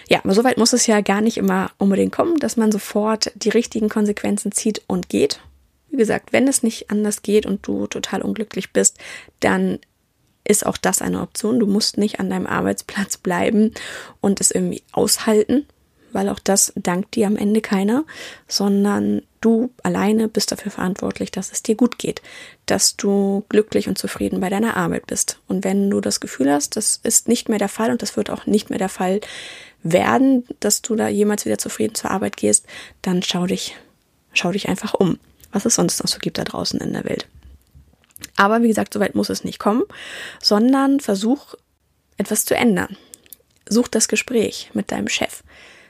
Ja, 0.09 0.19
aber 0.23 0.33
soweit 0.33 0.57
muss 0.57 0.73
es 0.73 0.87
ja 0.87 0.99
gar 1.01 1.21
nicht 1.21 1.37
immer 1.37 1.71
unbedingt 1.77 2.11
kommen, 2.11 2.37
dass 2.37 2.57
man 2.57 2.71
sofort 2.71 3.31
die 3.35 3.49
richtigen 3.49 3.87
Konsequenzen 3.87 4.51
zieht 4.51 4.81
und 4.87 5.07
geht. 5.07 5.39
Wie 5.89 5.97
gesagt, 5.97 6.33
wenn 6.33 6.49
es 6.49 6.63
nicht 6.63 6.91
anders 6.91 7.21
geht 7.21 7.45
und 7.45 7.65
du 7.65 7.87
total 7.87 8.21
unglücklich 8.21 8.73
bist, 8.73 8.97
dann 9.39 9.79
ist 10.47 10.65
auch 10.65 10.77
das 10.77 11.01
eine 11.01 11.21
Option. 11.21 11.59
Du 11.59 11.67
musst 11.67 11.97
nicht 11.97 12.19
an 12.19 12.29
deinem 12.29 12.47
Arbeitsplatz 12.47 13.17
bleiben 13.17 13.73
und 14.21 14.39
es 14.41 14.51
irgendwie 14.51 14.83
aushalten, 14.91 15.65
weil 16.11 16.29
auch 16.29 16.39
das 16.39 16.73
dankt 16.75 17.15
dir 17.15 17.27
am 17.27 17.35
Ende 17.35 17.61
keiner, 17.61 18.05
sondern 18.47 19.21
du 19.41 19.69
alleine 19.83 20.27
bist 20.27 20.51
dafür 20.51 20.71
verantwortlich, 20.71 21.31
dass 21.31 21.51
es 21.51 21.63
dir 21.63 21.75
gut 21.75 21.99
geht, 21.99 22.21
dass 22.65 22.95
du 22.95 23.45
glücklich 23.49 23.87
und 23.87 23.97
zufrieden 23.97 24.39
bei 24.39 24.49
deiner 24.49 24.77
Arbeit 24.77 25.07
bist. 25.07 25.39
Und 25.47 25.63
wenn 25.63 25.89
du 25.89 26.01
das 26.01 26.19
Gefühl 26.19 26.51
hast, 26.51 26.75
das 26.75 26.99
ist 27.03 27.27
nicht 27.27 27.49
mehr 27.49 27.59
der 27.59 27.69
Fall 27.69 27.91
und 27.91 28.01
das 28.01 28.17
wird 28.17 28.29
auch 28.29 28.45
nicht 28.45 28.69
mehr 28.69 28.79
der 28.79 28.89
Fall 28.89 29.21
werden, 29.83 30.45
dass 30.59 30.81
du 30.81 30.95
da 30.95 31.07
jemals 31.07 31.45
wieder 31.45 31.57
zufrieden 31.57 31.95
zur 31.95 32.11
Arbeit 32.11 32.37
gehst, 32.37 32.65
dann 33.01 33.21
schau 33.21 33.45
dich, 33.45 33.75
schau 34.33 34.51
dich 34.51 34.69
einfach 34.69 34.93
um, 34.93 35.19
was 35.51 35.65
es 35.65 35.75
sonst 35.75 36.01
noch 36.01 36.09
so 36.09 36.19
gibt 36.19 36.37
da 36.37 36.43
draußen 36.43 36.79
in 36.79 36.93
der 36.93 37.05
Welt. 37.05 37.27
Aber 38.37 38.61
wie 38.61 38.69
gesagt, 38.69 38.93
soweit 38.93 39.15
muss 39.15 39.29
es 39.29 39.43
nicht 39.43 39.59
kommen, 39.59 39.83
sondern 40.41 41.01
versuch 41.01 41.55
etwas 42.17 42.45
zu 42.45 42.55
ändern. 42.55 42.95
Such 43.67 43.89
das 43.89 44.07
Gespräch 44.07 44.69
mit 44.73 44.91
deinem 44.91 45.09
Chef. 45.09 45.43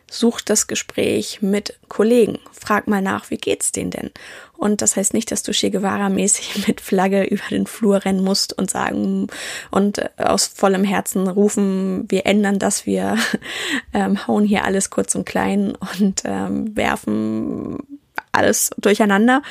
Such 0.09 0.39
das 0.39 0.67
Gespräch 0.67 1.41
mit 1.41 1.77
Kollegen. 1.89 2.39
Frag 2.53 2.87
mal 2.87 3.01
nach, 3.01 3.29
wie 3.29 3.37
geht's 3.37 3.73
denen 3.73 3.91
denn? 3.91 4.11
Und 4.55 4.81
das 4.81 4.95
heißt 4.95 5.13
nicht, 5.13 5.31
dass 5.31 5.43
du 5.43 5.51
Che 5.51 5.69
Guevara-mäßig 5.69 6.67
mit 6.67 6.79
Flagge 6.79 7.25
über 7.25 7.43
den 7.51 7.67
Flur 7.67 8.05
rennen 8.05 8.23
musst 8.23 8.57
und 8.57 8.71
sagen 8.71 9.27
und 9.69 9.97
äh, 9.97 10.09
aus 10.17 10.47
vollem 10.47 10.85
Herzen 10.85 11.27
rufen, 11.27 12.05
wir 12.09 12.25
ändern 12.25 12.57
das, 12.57 12.85
wir 12.85 13.17
ähm, 13.93 14.25
hauen 14.27 14.45
hier 14.45 14.63
alles 14.63 14.89
kurz 14.89 15.13
und 15.13 15.25
klein 15.25 15.75
und 15.99 16.23
ähm, 16.23 16.75
werfen 16.75 17.99
alles 18.31 18.69
durcheinander, 18.77 19.41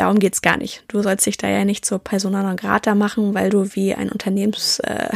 Darum 0.00 0.18
geht's 0.18 0.40
gar 0.40 0.56
nicht. 0.56 0.82
Du 0.88 1.02
sollst 1.02 1.26
dich 1.26 1.36
da 1.36 1.46
ja 1.46 1.66
nicht 1.66 1.84
zur 1.84 1.98
Persona 1.98 2.42
non 2.42 2.56
grata 2.56 2.94
machen, 2.94 3.34
weil 3.34 3.50
du 3.50 3.74
wie 3.74 3.94
ein 3.94 4.08
Unternehmensrevoluzer 4.08 5.10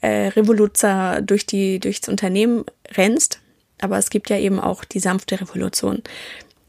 äh, 0.00 1.18
äh, 1.18 1.22
durch 1.22 1.44
die, 1.44 1.80
durchs 1.80 2.08
Unternehmen 2.08 2.64
rennst. 2.96 3.40
Aber 3.78 3.98
es 3.98 4.08
gibt 4.08 4.30
ja 4.30 4.38
eben 4.38 4.58
auch 4.58 4.86
die 4.86 5.00
sanfte 5.00 5.38
Revolution, 5.38 6.02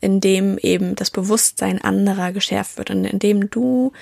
in 0.02 0.20
dem 0.20 0.58
eben 0.58 0.98
das 0.98 1.10
Bewusstsein 1.10 1.82
anderer 1.82 2.34
geschärft 2.34 2.78
wird 2.78 2.90
und 2.90 3.06
in 3.06 3.20
dem 3.20 3.50
du 3.50 3.94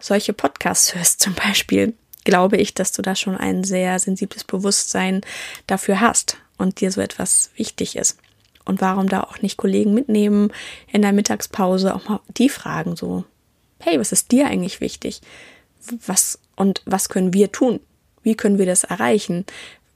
solche 0.00 0.32
Podcasts 0.32 0.94
hörst 0.94 1.20
zum 1.20 1.34
Beispiel, 1.34 1.92
glaube 2.24 2.56
ich, 2.56 2.72
dass 2.72 2.92
du 2.92 3.02
da 3.02 3.14
schon 3.14 3.36
ein 3.36 3.62
sehr 3.62 3.98
sensibles 3.98 4.44
Bewusstsein 4.44 5.20
dafür 5.66 6.00
hast 6.00 6.38
und 6.56 6.80
dir 6.80 6.90
so 6.90 7.02
etwas 7.02 7.50
wichtig 7.56 7.96
ist. 7.96 8.16
Und 8.66 8.80
warum 8.80 9.08
da 9.08 9.22
auch 9.22 9.40
nicht 9.40 9.56
Kollegen 9.56 9.94
mitnehmen 9.94 10.52
in 10.92 11.02
der 11.02 11.12
Mittagspause, 11.12 11.94
auch 11.94 12.08
mal 12.08 12.20
die 12.36 12.50
fragen 12.50 12.96
so, 12.96 13.24
hey, 13.78 13.98
was 13.98 14.12
ist 14.12 14.32
dir 14.32 14.46
eigentlich 14.46 14.80
wichtig? 14.80 15.22
Was 16.06 16.38
und 16.56 16.82
was 16.84 17.08
können 17.08 17.32
wir 17.32 17.52
tun? 17.52 17.80
Wie 18.22 18.34
können 18.34 18.58
wir 18.58 18.66
das 18.66 18.84
erreichen? 18.84 19.46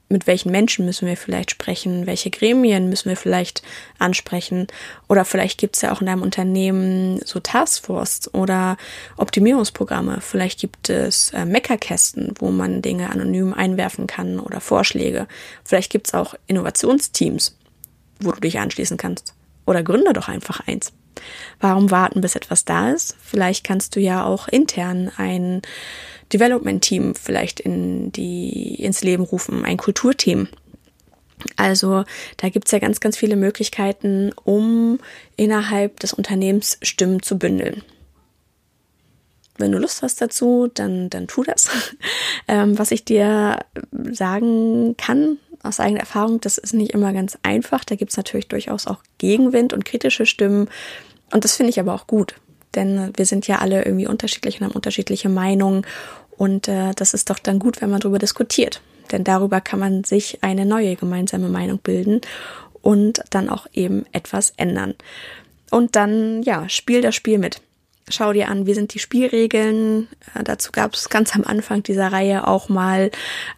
Mit 0.07 0.27
welchen 0.27 0.51
Menschen 0.51 0.85
müssen 0.85 1.07
wir 1.07 1.15
vielleicht 1.15 1.51
sprechen? 1.51 2.05
Welche 2.05 2.29
Gremien 2.29 2.89
müssen 2.89 3.09
wir 3.09 3.15
vielleicht 3.15 3.61
ansprechen? 3.97 4.67
Oder 5.07 5.25
vielleicht 5.25 5.57
gibt 5.57 5.75
es 5.75 5.81
ja 5.81 5.93
auch 5.93 6.01
in 6.01 6.09
einem 6.09 6.21
Unternehmen 6.21 7.21
so 7.25 7.39
Taskforce 7.39 8.33
oder 8.33 8.77
Optimierungsprogramme. 9.17 10.19
Vielleicht 10.21 10.59
gibt 10.59 10.89
es 10.89 11.31
äh, 11.31 11.45
Meckerkästen, 11.45 12.33
wo 12.39 12.51
man 12.51 12.81
Dinge 12.81 13.09
anonym 13.09 13.53
einwerfen 13.53 14.05
kann 14.05 14.39
oder 14.39 14.59
Vorschläge. 14.59 15.27
Vielleicht 15.63 15.91
gibt 15.91 16.07
es 16.07 16.13
auch 16.13 16.35
Innovationsteams, 16.47 17.55
wo 18.21 18.31
du 18.31 18.39
dich 18.39 18.59
anschließen 18.59 18.97
kannst. 18.97 19.33
Oder 19.65 19.83
gründe 19.83 20.13
doch 20.13 20.27
einfach 20.27 20.61
eins. 20.67 20.93
Warum 21.59 21.91
warten, 21.91 22.21
bis 22.21 22.35
etwas 22.35 22.65
da 22.65 22.91
ist? 22.91 23.15
Vielleicht 23.21 23.63
kannst 23.63 23.95
du 23.95 23.99
ja 23.99 24.25
auch 24.25 24.47
intern 24.47 25.11
ein 25.15 25.61
Development-Team 26.33 27.15
vielleicht 27.15 27.59
in 27.59 28.11
die, 28.11 28.75
ins 28.75 29.03
Leben 29.03 29.23
rufen, 29.23 29.65
ein 29.65 29.77
Kulturteam. 29.77 30.47
Also 31.57 32.03
da 32.37 32.49
gibt's 32.49 32.71
ja 32.71 32.79
ganz, 32.79 32.99
ganz 32.99 33.17
viele 33.17 33.35
Möglichkeiten, 33.35 34.31
um 34.43 34.99
innerhalb 35.35 35.99
des 35.99 36.13
Unternehmens 36.13 36.77
Stimmen 36.81 37.21
zu 37.21 37.37
bündeln. 37.37 37.83
Wenn 39.57 39.71
du 39.71 39.77
Lust 39.77 40.01
hast 40.01 40.21
dazu, 40.21 40.69
dann, 40.73 41.09
dann 41.09 41.27
tu 41.27 41.43
das. 41.43 41.69
ähm, 42.47 42.77
was 42.77 42.91
ich 42.91 43.05
dir 43.05 43.59
sagen 44.11 44.95
kann, 44.97 45.37
aus 45.63 45.79
eigener 45.79 46.01
Erfahrung, 46.01 46.41
das 46.41 46.57
ist 46.57 46.73
nicht 46.73 46.91
immer 46.91 47.13
ganz 47.13 47.37
einfach. 47.43 47.83
Da 47.83 47.95
gibt 47.95 48.11
es 48.11 48.17
natürlich 48.17 48.47
durchaus 48.47 48.87
auch 48.87 49.03
Gegenwind 49.17 49.73
und 49.73 49.85
kritische 49.85 50.25
Stimmen. 50.25 50.69
Und 51.31 51.43
das 51.43 51.55
finde 51.55 51.69
ich 51.69 51.79
aber 51.79 51.93
auch 51.93 52.07
gut. 52.07 52.35
Denn 52.75 53.11
wir 53.15 53.25
sind 53.25 53.47
ja 53.47 53.59
alle 53.59 53.83
irgendwie 53.83 54.07
unterschiedlich 54.07 54.59
und 54.59 54.67
haben 54.67 54.75
unterschiedliche 54.75 55.29
Meinungen. 55.29 55.85
Und 56.37 56.67
äh, 56.67 56.93
das 56.95 57.13
ist 57.13 57.29
doch 57.29 57.39
dann 57.39 57.59
gut, 57.59 57.81
wenn 57.81 57.89
man 57.89 57.99
darüber 57.99 58.19
diskutiert. 58.19 58.81
Denn 59.11 59.23
darüber 59.23 59.61
kann 59.61 59.79
man 59.79 60.03
sich 60.03 60.39
eine 60.41 60.65
neue 60.65 60.95
gemeinsame 60.95 61.49
Meinung 61.49 61.79
bilden 61.79 62.21
und 62.81 63.21
dann 63.29 63.49
auch 63.49 63.67
eben 63.73 64.05
etwas 64.11 64.53
ändern. 64.57 64.95
Und 65.69 65.95
dann, 65.95 66.43
ja, 66.43 66.67
spiel 66.69 67.01
das 67.01 67.15
Spiel 67.15 67.37
mit. 67.37 67.61
Schau 68.09 68.33
dir 68.33 68.49
an, 68.49 68.65
wie 68.65 68.73
sind 68.73 68.93
die 68.93 68.99
Spielregeln. 68.99 70.07
Äh, 70.35 70.43
dazu 70.43 70.71
gab 70.71 70.93
es 70.93 71.09
ganz 71.09 71.35
am 71.35 71.43
Anfang 71.43 71.83
dieser 71.83 72.11
Reihe 72.11 72.47
auch 72.47 72.69
mal 72.69 73.11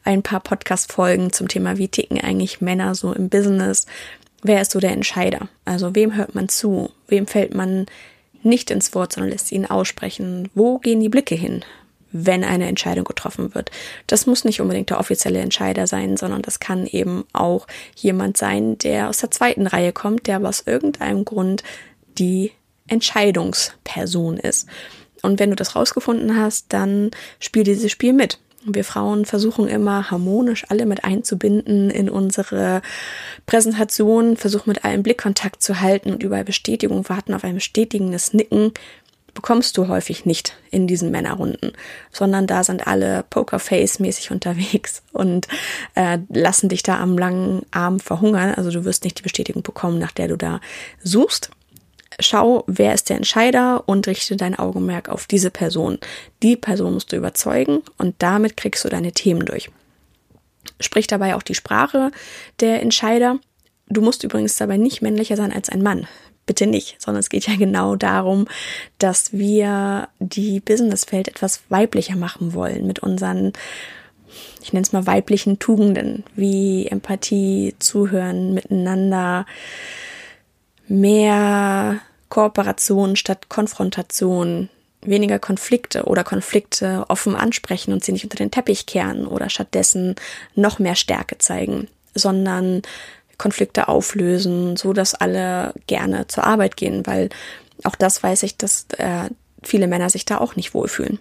ein 0.03 0.21
paar 0.21 0.41
Podcast-Folgen 0.41 1.31
zum 1.33 1.47
Thema, 1.47 1.77
wie 1.77 1.87
ticken 1.87 2.19
eigentlich 2.21 2.61
Männer 2.61 2.95
so 2.95 3.13
im 3.13 3.29
Business. 3.29 3.85
Wer 4.43 4.61
ist 4.61 4.71
so 4.71 4.79
der 4.79 4.91
Entscheider? 4.91 5.47
Also 5.65 5.95
wem 5.95 6.15
hört 6.15 6.35
man 6.35 6.49
zu? 6.49 6.91
Wem 7.07 7.27
fällt 7.27 7.53
man 7.55 7.85
nicht 8.43 8.71
ins 8.71 8.93
Wort, 8.93 9.13
sondern 9.13 9.31
lässt 9.31 9.51
ihn 9.51 9.65
aussprechen? 9.65 10.49
Wo 10.53 10.77
gehen 10.79 10.99
die 10.99 11.09
Blicke 11.09 11.35
hin? 11.35 11.63
wenn 12.13 12.43
eine 12.43 12.67
Entscheidung 12.67 13.03
getroffen 13.03 13.53
wird. 13.55 13.71
Das 14.07 14.27
muss 14.27 14.45
nicht 14.45 14.61
unbedingt 14.61 14.91
der 14.91 14.99
offizielle 14.99 15.39
Entscheider 15.39 15.87
sein, 15.87 16.15
sondern 16.15 16.43
das 16.43 16.59
kann 16.59 16.85
eben 16.85 17.25
auch 17.33 17.67
jemand 17.95 18.37
sein, 18.37 18.77
der 18.77 19.09
aus 19.09 19.17
der 19.17 19.31
zweiten 19.31 19.67
Reihe 19.67 19.91
kommt, 19.91 20.27
der 20.27 20.37
aber 20.37 20.49
aus 20.49 20.63
irgendeinem 20.65 21.25
Grund 21.25 21.63
die 22.19 22.51
Entscheidungsperson 22.87 24.37
ist. 24.37 24.67
Und 25.21 25.39
wenn 25.39 25.49
du 25.49 25.55
das 25.55 25.75
rausgefunden 25.75 26.37
hast, 26.37 26.67
dann 26.69 27.11
spiel 27.39 27.63
dieses 27.63 27.91
Spiel 27.91 28.13
mit. 28.13 28.39
Wir 28.65 28.85
Frauen 28.85 29.25
versuchen 29.25 29.67
immer 29.67 30.09
harmonisch 30.09 30.65
alle 30.69 30.85
mit 30.85 31.03
einzubinden 31.03 31.89
in 31.89 32.09
unsere 32.09 32.81
Präsentation, 33.45 34.37
versuchen 34.37 34.69
mit 34.69 34.85
allen 34.85 35.03
Blickkontakt 35.03 35.61
zu 35.61 35.81
halten 35.81 36.13
und 36.13 36.23
überall 36.23 36.45
Bestätigung 36.45 37.07
warten 37.09 37.33
auf 37.33 37.43
ein 37.43 37.55
bestätigendes 37.55 38.33
Nicken 38.33 38.71
bekommst 39.33 39.77
du 39.77 39.87
häufig 39.87 40.25
nicht 40.25 40.55
in 40.69 40.87
diesen 40.87 41.11
Männerrunden, 41.11 41.73
sondern 42.11 42.47
da 42.47 42.63
sind 42.63 42.87
alle 42.87 43.23
Pokerface-mäßig 43.29 44.31
unterwegs 44.31 45.01
und 45.11 45.47
äh, 45.95 46.19
lassen 46.29 46.69
dich 46.69 46.83
da 46.83 46.99
am 46.99 47.17
langen 47.17 47.63
Arm 47.71 47.99
verhungern. 47.99 48.53
Also 48.55 48.71
du 48.71 48.85
wirst 48.85 49.03
nicht 49.03 49.19
die 49.19 49.23
Bestätigung 49.23 49.63
bekommen, 49.63 49.99
nach 49.99 50.11
der 50.11 50.27
du 50.27 50.37
da 50.37 50.61
suchst. 51.03 51.49
Schau, 52.19 52.63
wer 52.67 52.93
ist 52.93 53.09
der 53.09 53.17
Entscheider 53.17 53.83
und 53.85 54.07
richte 54.07 54.35
dein 54.35 54.57
Augenmerk 54.57 55.09
auf 55.09 55.27
diese 55.27 55.49
Person. 55.49 55.99
Die 56.41 56.55
Person 56.55 56.93
musst 56.93 57.11
du 57.11 57.15
überzeugen 57.15 57.81
und 57.97 58.15
damit 58.19 58.57
kriegst 58.57 58.83
du 58.85 58.89
deine 58.89 59.11
Themen 59.11 59.45
durch. 59.45 59.69
Sprich 60.79 61.07
dabei 61.07 61.35
auch 61.35 61.43
die 61.43 61.55
Sprache 61.55 62.11
der 62.59 62.81
Entscheider. 62.81 63.39
Du 63.87 64.01
musst 64.01 64.23
übrigens 64.23 64.55
dabei 64.55 64.77
nicht 64.77 65.01
männlicher 65.01 65.37
sein 65.37 65.53
als 65.53 65.69
ein 65.69 65.81
Mann. 65.81 66.07
Bitte 66.45 66.67
nicht, 66.67 67.01
sondern 67.01 67.21
es 67.21 67.29
geht 67.29 67.47
ja 67.47 67.55
genau 67.55 67.95
darum, 67.95 68.47
dass 68.97 69.31
wir 69.31 70.09
die 70.19 70.59
Businesswelt 70.59 71.27
etwas 71.29 71.61
weiblicher 71.69 72.17
machen 72.17 72.53
wollen 72.53 72.85
mit 72.85 72.99
unseren, 72.99 73.53
ich 74.61 74.73
nenne 74.73 74.83
es 74.83 74.91
mal 74.91 75.07
weiblichen 75.07 75.59
Tugenden, 75.59 76.23
wie 76.35 76.87
Empathie, 76.87 77.75
Zuhören, 77.79 78.53
miteinander, 78.53 79.45
mehr 80.87 81.99
Kooperation 82.29 83.15
statt 83.15 83.49
Konfrontation, 83.49 84.69
weniger 85.01 85.39
Konflikte 85.39 86.05
oder 86.05 86.23
Konflikte 86.23 87.05
offen 87.09 87.35
ansprechen 87.35 87.93
und 87.93 88.03
sie 88.03 88.11
nicht 88.11 88.23
unter 88.23 88.37
den 88.37 88.51
Teppich 88.51 88.85
kehren 88.85 89.27
oder 89.27 89.49
stattdessen 89.49 90.15
noch 90.55 90.79
mehr 90.79 90.95
Stärke 90.95 91.37
zeigen, 91.37 91.87
sondern 92.15 92.81
Konflikte 93.37 93.87
auflösen, 93.87 94.77
so 94.77 94.93
dass 94.93 95.15
alle 95.15 95.73
gerne 95.87 96.27
zur 96.27 96.45
Arbeit 96.45 96.77
gehen, 96.77 97.05
weil 97.05 97.29
auch 97.83 97.95
das 97.95 98.23
weiß 98.23 98.43
ich, 98.43 98.57
dass 98.57 98.85
äh, 98.97 99.29
viele 99.63 99.87
Männer 99.87 100.09
sich 100.09 100.25
da 100.25 100.37
auch 100.37 100.55
nicht 100.55 100.73
wohlfühlen 100.73 101.19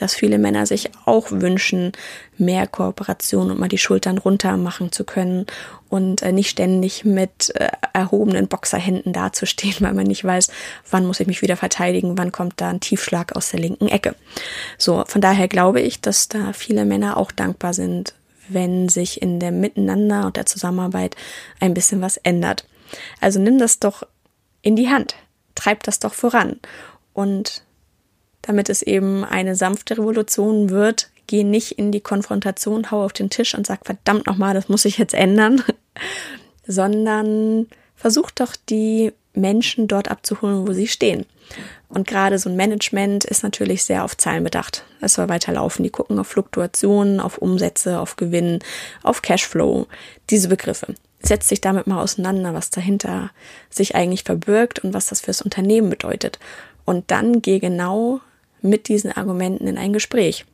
dass 0.00 0.14
viele 0.14 0.38
Männer 0.38 0.66
sich 0.66 0.90
auch 1.04 1.26
wünschen, 1.30 1.92
mehr 2.38 2.66
Kooperation 2.66 3.50
und 3.50 3.60
mal 3.60 3.68
die 3.68 3.78
Schultern 3.78 4.18
runter 4.18 4.56
machen 4.56 4.92
zu 4.92 5.04
können 5.04 5.46
und 5.88 6.22
äh, 6.22 6.32
nicht 6.32 6.50
ständig 6.50 7.04
mit 7.04 7.54
äh, 7.54 7.68
erhobenen 7.92 8.48
Boxerhänden 8.48 9.12
dazustehen, 9.12 9.76
weil 9.80 9.92
man 9.92 10.06
nicht 10.06 10.24
weiß, 10.24 10.50
wann 10.90 11.06
muss 11.06 11.20
ich 11.20 11.26
mich 11.26 11.42
wieder 11.42 11.56
verteidigen, 11.56 12.16
wann 12.16 12.32
kommt 12.32 12.60
da 12.60 12.70
ein 12.70 12.80
Tiefschlag 12.80 13.36
aus 13.36 13.50
der 13.50 13.60
linken 13.60 13.88
Ecke. 13.88 14.14
So, 14.78 15.04
von 15.06 15.20
daher 15.20 15.48
glaube 15.48 15.80
ich, 15.80 16.00
dass 16.00 16.28
da 16.28 16.52
viele 16.52 16.84
Männer 16.84 17.16
auch 17.16 17.30
dankbar 17.30 17.74
sind, 17.74 18.14
wenn 18.48 18.88
sich 18.88 19.22
in 19.22 19.38
dem 19.38 19.60
Miteinander 19.60 20.26
und 20.26 20.36
der 20.36 20.46
Zusammenarbeit 20.46 21.14
ein 21.60 21.74
bisschen 21.74 22.00
was 22.00 22.16
ändert. 22.16 22.64
Also 23.20 23.38
nimm 23.38 23.58
das 23.58 23.78
doch 23.78 24.02
in 24.62 24.76
die 24.76 24.88
Hand, 24.88 25.14
treib 25.54 25.82
das 25.84 26.00
doch 26.00 26.14
voran 26.14 26.58
und 27.12 27.62
damit 28.42 28.68
es 28.68 28.82
eben 28.82 29.24
eine 29.24 29.56
sanfte 29.56 29.98
Revolution 29.98 30.70
wird. 30.70 31.10
Geh 31.26 31.44
nicht 31.44 31.72
in 31.72 31.92
die 31.92 32.00
Konfrontation, 32.00 32.90
hau 32.90 33.04
auf 33.04 33.12
den 33.12 33.30
Tisch 33.30 33.54
und 33.54 33.66
sag, 33.66 33.84
verdammt 33.84 34.26
nochmal, 34.26 34.54
das 34.54 34.68
muss 34.68 34.84
ich 34.84 34.98
jetzt 34.98 35.14
ändern, 35.14 35.62
sondern 36.66 37.66
versuch 37.94 38.30
doch 38.30 38.56
die 38.68 39.12
Menschen 39.34 39.86
dort 39.86 40.10
abzuholen, 40.10 40.66
wo 40.66 40.72
sie 40.72 40.88
stehen. 40.88 41.26
Und 41.88 42.06
gerade 42.06 42.38
so 42.38 42.48
ein 42.48 42.56
Management 42.56 43.24
ist 43.24 43.42
natürlich 43.42 43.84
sehr 43.84 44.04
auf 44.04 44.16
Zahlen 44.16 44.44
bedacht. 44.44 44.84
Es 45.00 45.14
soll 45.14 45.28
weiterlaufen. 45.28 45.82
Die 45.82 45.90
gucken 45.90 46.18
auf 46.18 46.28
Fluktuationen, 46.28 47.18
auf 47.20 47.38
Umsätze, 47.38 47.98
auf 47.98 48.16
Gewinn, 48.16 48.60
auf 49.02 49.22
Cashflow. 49.22 49.86
Diese 50.30 50.48
Begriffe. 50.48 50.94
Setz 51.20 51.48
dich 51.48 51.60
damit 51.60 51.86
mal 51.86 52.00
auseinander, 52.00 52.54
was 52.54 52.70
dahinter 52.70 53.30
sich 53.68 53.94
eigentlich 53.94 54.22
verbirgt 54.22 54.78
und 54.78 54.94
was 54.94 55.06
das 55.06 55.20
fürs 55.20 55.42
Unternehmen 55.42 55.90
bedeutet. 55.90 56.38
Und 56.84 57.10
dann 57.10 57.42
geh 57.42 57.58
genau 57.58 58.20
mit 58.62 58.88
diesen 58.88 59.12
Argumenten 59.12 59.66
in 59.66 59.78
ein 59.78 59.92
Gespräch. 59.92 60.44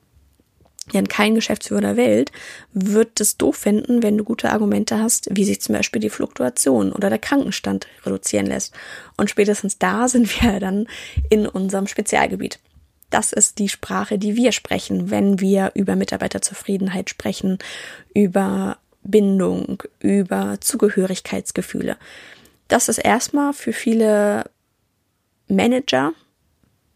Denn 0.95 1.09
kein 1.09 1.35
Geschäftsführer 1.35 1.81
der 1.81 1.97
Welt 1.97 2.31
wird 2.73 3.21
es 3.21 3.37
doof 3.37 3.57
finden, 3.57 4.03
wenn 4.03 4.17
du 4.17 4.25
gute 4.25 4.51
Argumente 4.51 5.01
hast, 5.01 5.29
wie 5.33 5.45
sich 5.45 5.61
zum 5.61 5.75
Beispiel 5.75 6.01
die 6.01 6.11
Fluktuation 6.11 6.93
oder 6.93 7.11
der 7.11 7.19
Krankenstand 7.19 7.89
reduzieren 8.05 8.47
lässt. 8.47 8.73
Und 9.17 9.29
spätestens 9.29 9.79
da 9.79 10.07
sind 10.09 10.41
wir 10.41 10.61
dann 10.61 10.87
in 11.29 11.47
unserem 11.47 11.87
Spezialgebiet. 11.87 12.61
Das 13.11 13.33
ist 13.33 13.59
die 13.59 13.69
Sprache, 13.69 14.19
die 14.19 14.37
wir 14.37 14.53
sprechen, 14.53 15.11
wenn 15.11 15.41
wir 15.41 15.73
über 15.75 15.97
Mitarbeiterzufriedenheit 15.97 17.09
sprechen, 17.09 17.59
über 18.15 18.79
Bindung, 19.03 19.83
über 20.01 20.59
Zugehörigkeitsgefühle. 20.61 21.97
Das 22.69 22.89
ist 22.89 22.99
erstmal 22.99 23.53
für 23.53 23.73
viele 23.73 24.45
Manager 25.49 26.13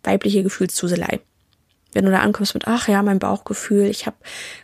weibliche 0.02 0.42
Gefühlszuselei. 0.42 1.20
Wenn 1.92 2.04
du 2.04 2.10
da 2.10 2.20
ankommst 2.20 2.54
mit, 2.54 2.68
ach 2.68 2.88
ja, 2.88 3.02
mein 3.02 3.18
Bauchgefühl, 3.18 3.86
ich 3.86 4.06
habe, 4.06 4.16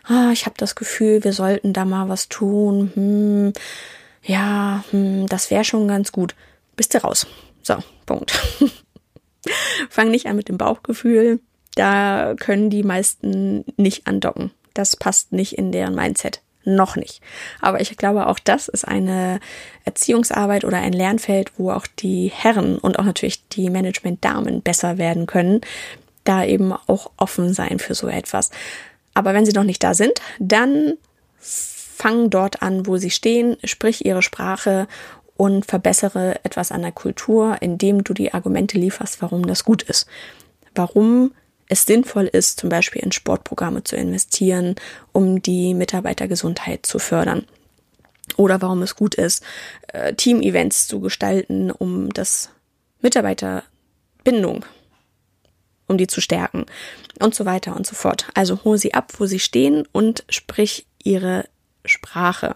ah, 0.05 0.31
ich 0.31 0.45
habe 0.45 0.55
das 0.57 0.75
Gefühl, 0.75 1.23
wir 1.23 1.33
sollten 1.33 1.73
da 1.73 1.83
mal 1.83 2.07
was 2.07 2.29
tun, 2.29 2.91
hm, 2.93 3.53
ja, 4.23 4.83
hm, 4.91 5.27
das 5.27 5.51
wäre 5.51 5.65
schon 5.65 5.87
ganz 5.87 6.11
gut, 6.11 6.35
bist 6.75 6.93
du 6.93 7.03
raus. 7.03 7.27
So, 7.63 7.77
Punkt. 8.05 8.31
Fang 9.89 10.09
nicht 10.09 10.27
an 10.27 10.37
mit 10.37 10.47
dem 10.47 10.57
Bauchgefühl, 10.57 11.41
da 11.75 12.35
können 12.39 12.69
die 12.69 12.83
meisten 12.83 13.65
nicht 13.75 14.07
andocken. 14.07 14.51
Das 14.73 14.95
passt 14.95 15.31
nicht 15.31 15.57
in 15.57 15.71
deren 15.71 15.95
Mindset. 15.95 16.41
Noch 16.69 16.97
nicht. 16.97 17.21
Aber 17.61 17.79
ich 17.79 17.95
glaube, 17.95 18.27
auch 18.27 18.39
das 18.39 18.67
ist 18.67 18.85
eine 18.85 19.39
Erziehungsarbeit 19.85 20.65
oder 20.65 20.75
ein 20.79 20.91
Lernfeld, 20.91 21.53
wo 21.57 21.71
auch 21.71 21.87
die 21.87 22.27
Herren 22.27 22.77
und 22.77 22.99
auch 22.99 23.05
natürlich 23.05 23.47
die 23.47 23.69
Management-Damen 23.69 24.61
besser 24.61 24.97
werden 24.97 25.27
können, 25.27 25.61
da 26.25 26.43
eben 26.43 26.73
auch 26.73 27.11
offen 27.15 27.53
sein 27.53 27.79
für 27.79 27.95
so 27.95 28.09
etwas. 28.09 28.51
Aber 29.13 29.33
wenn 29.33 29.45
sie 29.45 29.53
noch 29.53 29.63
nicht 29.63 29.81
da 29.81 29.93
sind, 29.93 30.19
dann 30.39 30.95
fang 31.39 32.29
dort 32.29 32.61
an, 32.61 32.85
wo 32.85 32.97
sie 32.97 33.11
stehen, 33.11 33.55
sprich 33.63 34.05
ihre 34.05 34.21
Sprache 34.21 34.89
und 35.37 35.65
verbessere 35.65 36.43
etwas 36.43 36.73
an 36.73 36.81
der 36.81 36.91
Kultur, 36.91 37.55
indem 37.61 38.03
du 38.03 38.13
die 38.13 38.33
Argumente 38.33 38.77
lieferst, 38.77 39.21
warum 39.21 39.47
das 39.47 39.63
gut 39.63 39.83
ist. 39.83 40.05
Warum 40.75 41.31
es 41.69 41.85
sinnvoll 41.85 42.25
ist, 42.25 42.59
zum 42.59 42.69
Beispiel 42.69 43.01
in 43.01 43.11
Sportprogramme 43.11 43.83
zu 43.83 43.95
investieren, 43.95 44.75
um 45.11 45.41
die 45.41 45.73
Mitarbeitergesundheit 45.73 46.85
zu 46.85 46.99
fördern. 46.99 47.45
Oder 48.35 48.61
warum 48.61 48.81
es 48.81 48.95
gut 48.95 49.15
ist, 49.15 49.43
äh, 49.87 50.13
Team-Events 50.13 50.87
zu 50.87 50.99
gestalten, 50.99 51.71
um 51.71 52.11
das 52.13 52.49
Mitarbeiterbindung, 53.01 54.65
um 55.87 55.97
die 55.97 56.07
zu 56.07 56.21
stärken 56.21 56.65
und 57.19 57.35
so 57.35 57.45
weiter 57.45 57.75
und 57.75 57.87
so 57.87 57.95
fort. 57.95 58.27
Also 58.33 58.63
hol 58.63 58.77
sie 58.77 58.93
ab, 58.93 59.13
wo 59.17 59.25
sie 59.25 59.39
stehen 59.39 59.87
und 59.91 60.23
sprich 60.29 60.85
ihre 61.03 61.45
Sprache. 61.85 62.53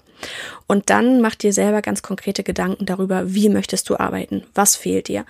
Und 0.68 0.90
dann 0.90 1.22
mach 1.22 1.36
dir 1.36 1.54
selber 1.54 1.82
ganz 1.82 2.02
konkrete 2.02 2.44
Gedanken 2.44 2.86
darüber, 2.86 3.34
wie 3.34 3.50
möchtest 3.50 3.90
du 3.90 3.98
arbeiten, 3.98 4.44
was 4.54 4.76
fehlt 4.76 5.08
dir. 5.08 5.26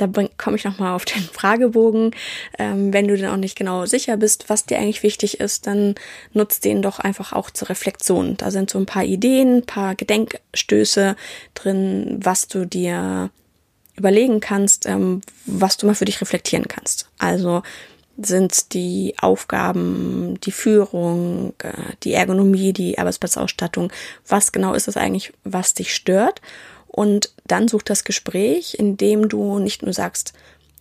Da 0.00 0.08
komme 0.38 0.56
ich 0.56 0.64
nochmal 0.64 0.94
auf 0.94 1.04
den 1.04 1.22
Fragebogen. 1.32 2.12
Ähm, 2.58 2.92
wenn 2.92 3.08
du 3.08 3.16
denn 3.16 3.30
auch 3.30 3.36
nicht 3.36 3.56
genau 3.56 3.86
sicher 3.86 4.16
bist, 4.16 4.48
was 4.48 4.64
dir 4.64 4.78
eigentlich 4.78 5.02
wichtig 5.02 5.40
ist, 5.40 5.66
dann 5.66 5.94
nutzt 6.32 6.64
den 6.64 6.82
doch 6.82 6.98
einfach 6.98 7.32
auch 7.32 7.50
zur 7.50 7.68
Reflexion. 7.68 8.36
Da 8.36 8.50
sind 8.50 8.70
so 8.70 8.78
ein 8.78 8.86
paar 8.86 9.04
Ideen, 9.04 9.58
ein 9.58 9.66
paar 9.66 9.94
Gedenkstöße 9.94 11.16
drin, 11.54 12.18
was 12.22 12.48
du 12.48 12.66
dir 12.66 13.30
überlegen 13.96 14.40
kannst, 14.40 14.86
ähm, 14.86 15.20
was 15.44 15.76
du 15.76 15.86
mal 15.86 15.94
für 15.94 16.06
dich 16.06 16.20
reflektieren 16.20 16.68
kannst. 16.68 17.08
Also 17.18 17.62
sind 18.22 18.74
die 18.74 19.14
Aufgaben, 19.20 20.38
die 20.40 20.52
Führung, 20.52 21.54
äh, 21.62 21.72
die 22.02 22.14
Ergonomie, 22.14 22.72
die 22.72 22.98
Arbeitsplatzausstattung, 22.98 23.92
was 24.26 24.52
genau 24.52 24.74
ist 24.74 24.88
es 24.88 24.96
eigentlich, 24.96 25.32
was 25.44 25.74
dich 25.74 25.94
stört 25.94 26.40
und 26.90 27.30
dann 27.46 27.68
such 27.68 27.82
das 27.82 28.04
Gespräch, 28.04 28.74
in 28.74 28.96
dem 28.96 29.28
du 29.28 29.58
nicht 29.58 29.82
nur 29.82 29.92
sagst, 29.92 30.32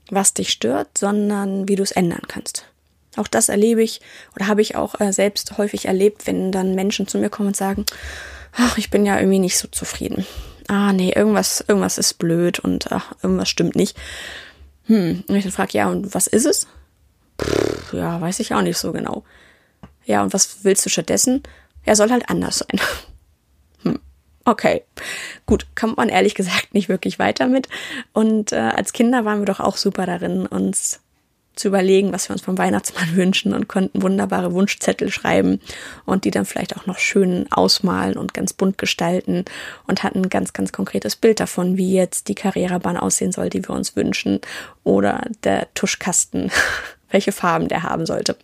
was 0.09 0.33
dich 0.33 0.49
stört, 0.49 0.97
sondern 0.97 1.67
wie 1.67 1.75
du 1.75 1.83
es 1.83 1.91
ändern 1.91 2.23
kannst. 2.27 2.65
Auch 3.15 3.27
das 3.27 3.49
erlebe 3.49 3.83
ich 3.83 4.01
oder 4.35 4.47
habe 4.47 4.61
ich 4.61 4.75
auch 4.75 4.99
äh, 4.99 5.13
selbst 5.13 5.57
häufig 5.57 5.85
erlebt, 5.85 6.25
wenn 6.25 6.51
dann 6.51 6.75
Menschen 6.75 7.07
zu 7.07 7.17
mir 7.17 7.29
kommen 7.29 7.49
und 7.49 7.57
sagen, 7.57 7.85
ach, 8.53 8.77
ich 8.77 8.89
bin 8.89 9.05
ja 9.05 9.19
irgendwie 9.19 9.39
nicht 9.39 9.57
so 9.57 9.67
zufrieden. 9.67 10.25
Ah, 10.67 10.93
nee, 10.93 11.11
irgendwas, 11.11 11.63
irgendwas 11.67 11.97
ist 11.97 12.15
blöd 12.15 12.59
und 12.59 12.91
ach, 12.91 13.13
irgendwas 13.21 13.49
stimmt 13.49 13.75
nicht. 13.75 13.97
Hm, 14.85 15.23
und 15.27 15.35
ich 15.35 15.43
dann 15.43 15.51
frage, 15.51 15.77
ja, 15.77 15.89
und 15.89 16.13
was 16.13 16.27
ist 16.27 16.45
es? 16.45 16.67
Pff, 17.41 17.93
ja, 17.93 18.19
weiß 18.19 18.39
ich 18.39 18.53
auch 18.53 18.61
nicht 18.61 18.77
so 18.77 18.91
genau. 18.91 19.23
Ja, 20.05 20.23
und 20.23 20.33
was 20.33 20.63
willst 20.63 20.85
du 20.85 20.89
stattdessen? 20.89 21.43
Er 21.85 21.95
soll 21.95 22.09
halt 22.09 22.29
anders 22.29 22.59
sein. 22.59 22.79
Okay, 24.49 24.81
gut, 25.45 25.67
kommt 25.79 25.97
man 25.97 26.09
ehrlich 26.09 26.33
gesagt 26.33 26.73
nicht 26.73 26.89
wirklich 26.89 27.19
weiter 27.19 27.45
mit. 27.45 27.69
Und 28.13 28.51
äh, 28.51 28.55
als 28.55 28.93
Kinder 28.93 29.23
waren 29.23 29.41
wir 29.41 29.45
doch 29.45 29.59
auch 29.59 29.77
super 29.77 30.07
darin, 30.07 30.47
uns 30.47 31.01
zu 31.55 31.67
überlegen, 31.67 32.12
was 32.12 32.27
wir 32.27 32.33
uns 32.33 32.41
vom 32.41 32.57
Weihnachtsmann 32.57 33.15
wünschen 33.15 33.53
und 33.53 33.67
konnten 33.67 34.01
wunderbare 34.01 34.51
Wunschzettel 34.51 35.12
schreiben 35.12 35.59
und 36.05 36.25
die 36.25 36.31
dann 36.31 36.45
vielleicht 36.45 36.75
auch 36.75 36.88
noch 36.88 36.97
schön 36.97 37.45
ausmalen 37.51 38.17
und 38.17 38.33
ganz 38.33 38.53
bunt 38.53 38.79
gestalten 38.79 39.45
und 39.85 40.01
hatten 40.01 40.23
ein 40.23 40.29
ganz, 40.29 40.51
ganz 40.51 40.71
konkretes 40.71 41.15
Bild 41.15 41.39
davon, 41.39 41.77
wie 41.77 41.93
jetzt 41.93 42.27
die 42.27 42.35
Karrierebahn 42.35 42.97
aussehen 42.97 43.31
soll, 43.31 43.49
die 43.49 43.62
wir 43.62 43.75
uns 43.75 43.95
wünschen 43.95 44.41
oder 44.83 45.27
der 45.43 45.71
Tuschkasten, 45.75 46.49
welche 47.12 47.31
Farben 47.31 47.67
der 47.67 47.83
haben 47.83 48.05
sollte. 48.05 48.35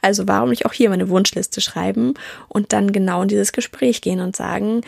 Also 0.00 0.26
warum 0.26 0.50
nicht 0.50 0.66
auch 0.66 0.72
hier 0.72 0.88
meine 0.88 1.08
Wunschliste 1.08 1.60
schreiben 1.60 2.14
und 2.48 2.72
dann 2.72 2.92
genau 2.92 3.22
in 3.22 3.28
dieses 3.28 3.52
Gespräch 3.52 4.00
gehen 4.02 4.20
und 4.20 4.36
sagen, 4.36 4.82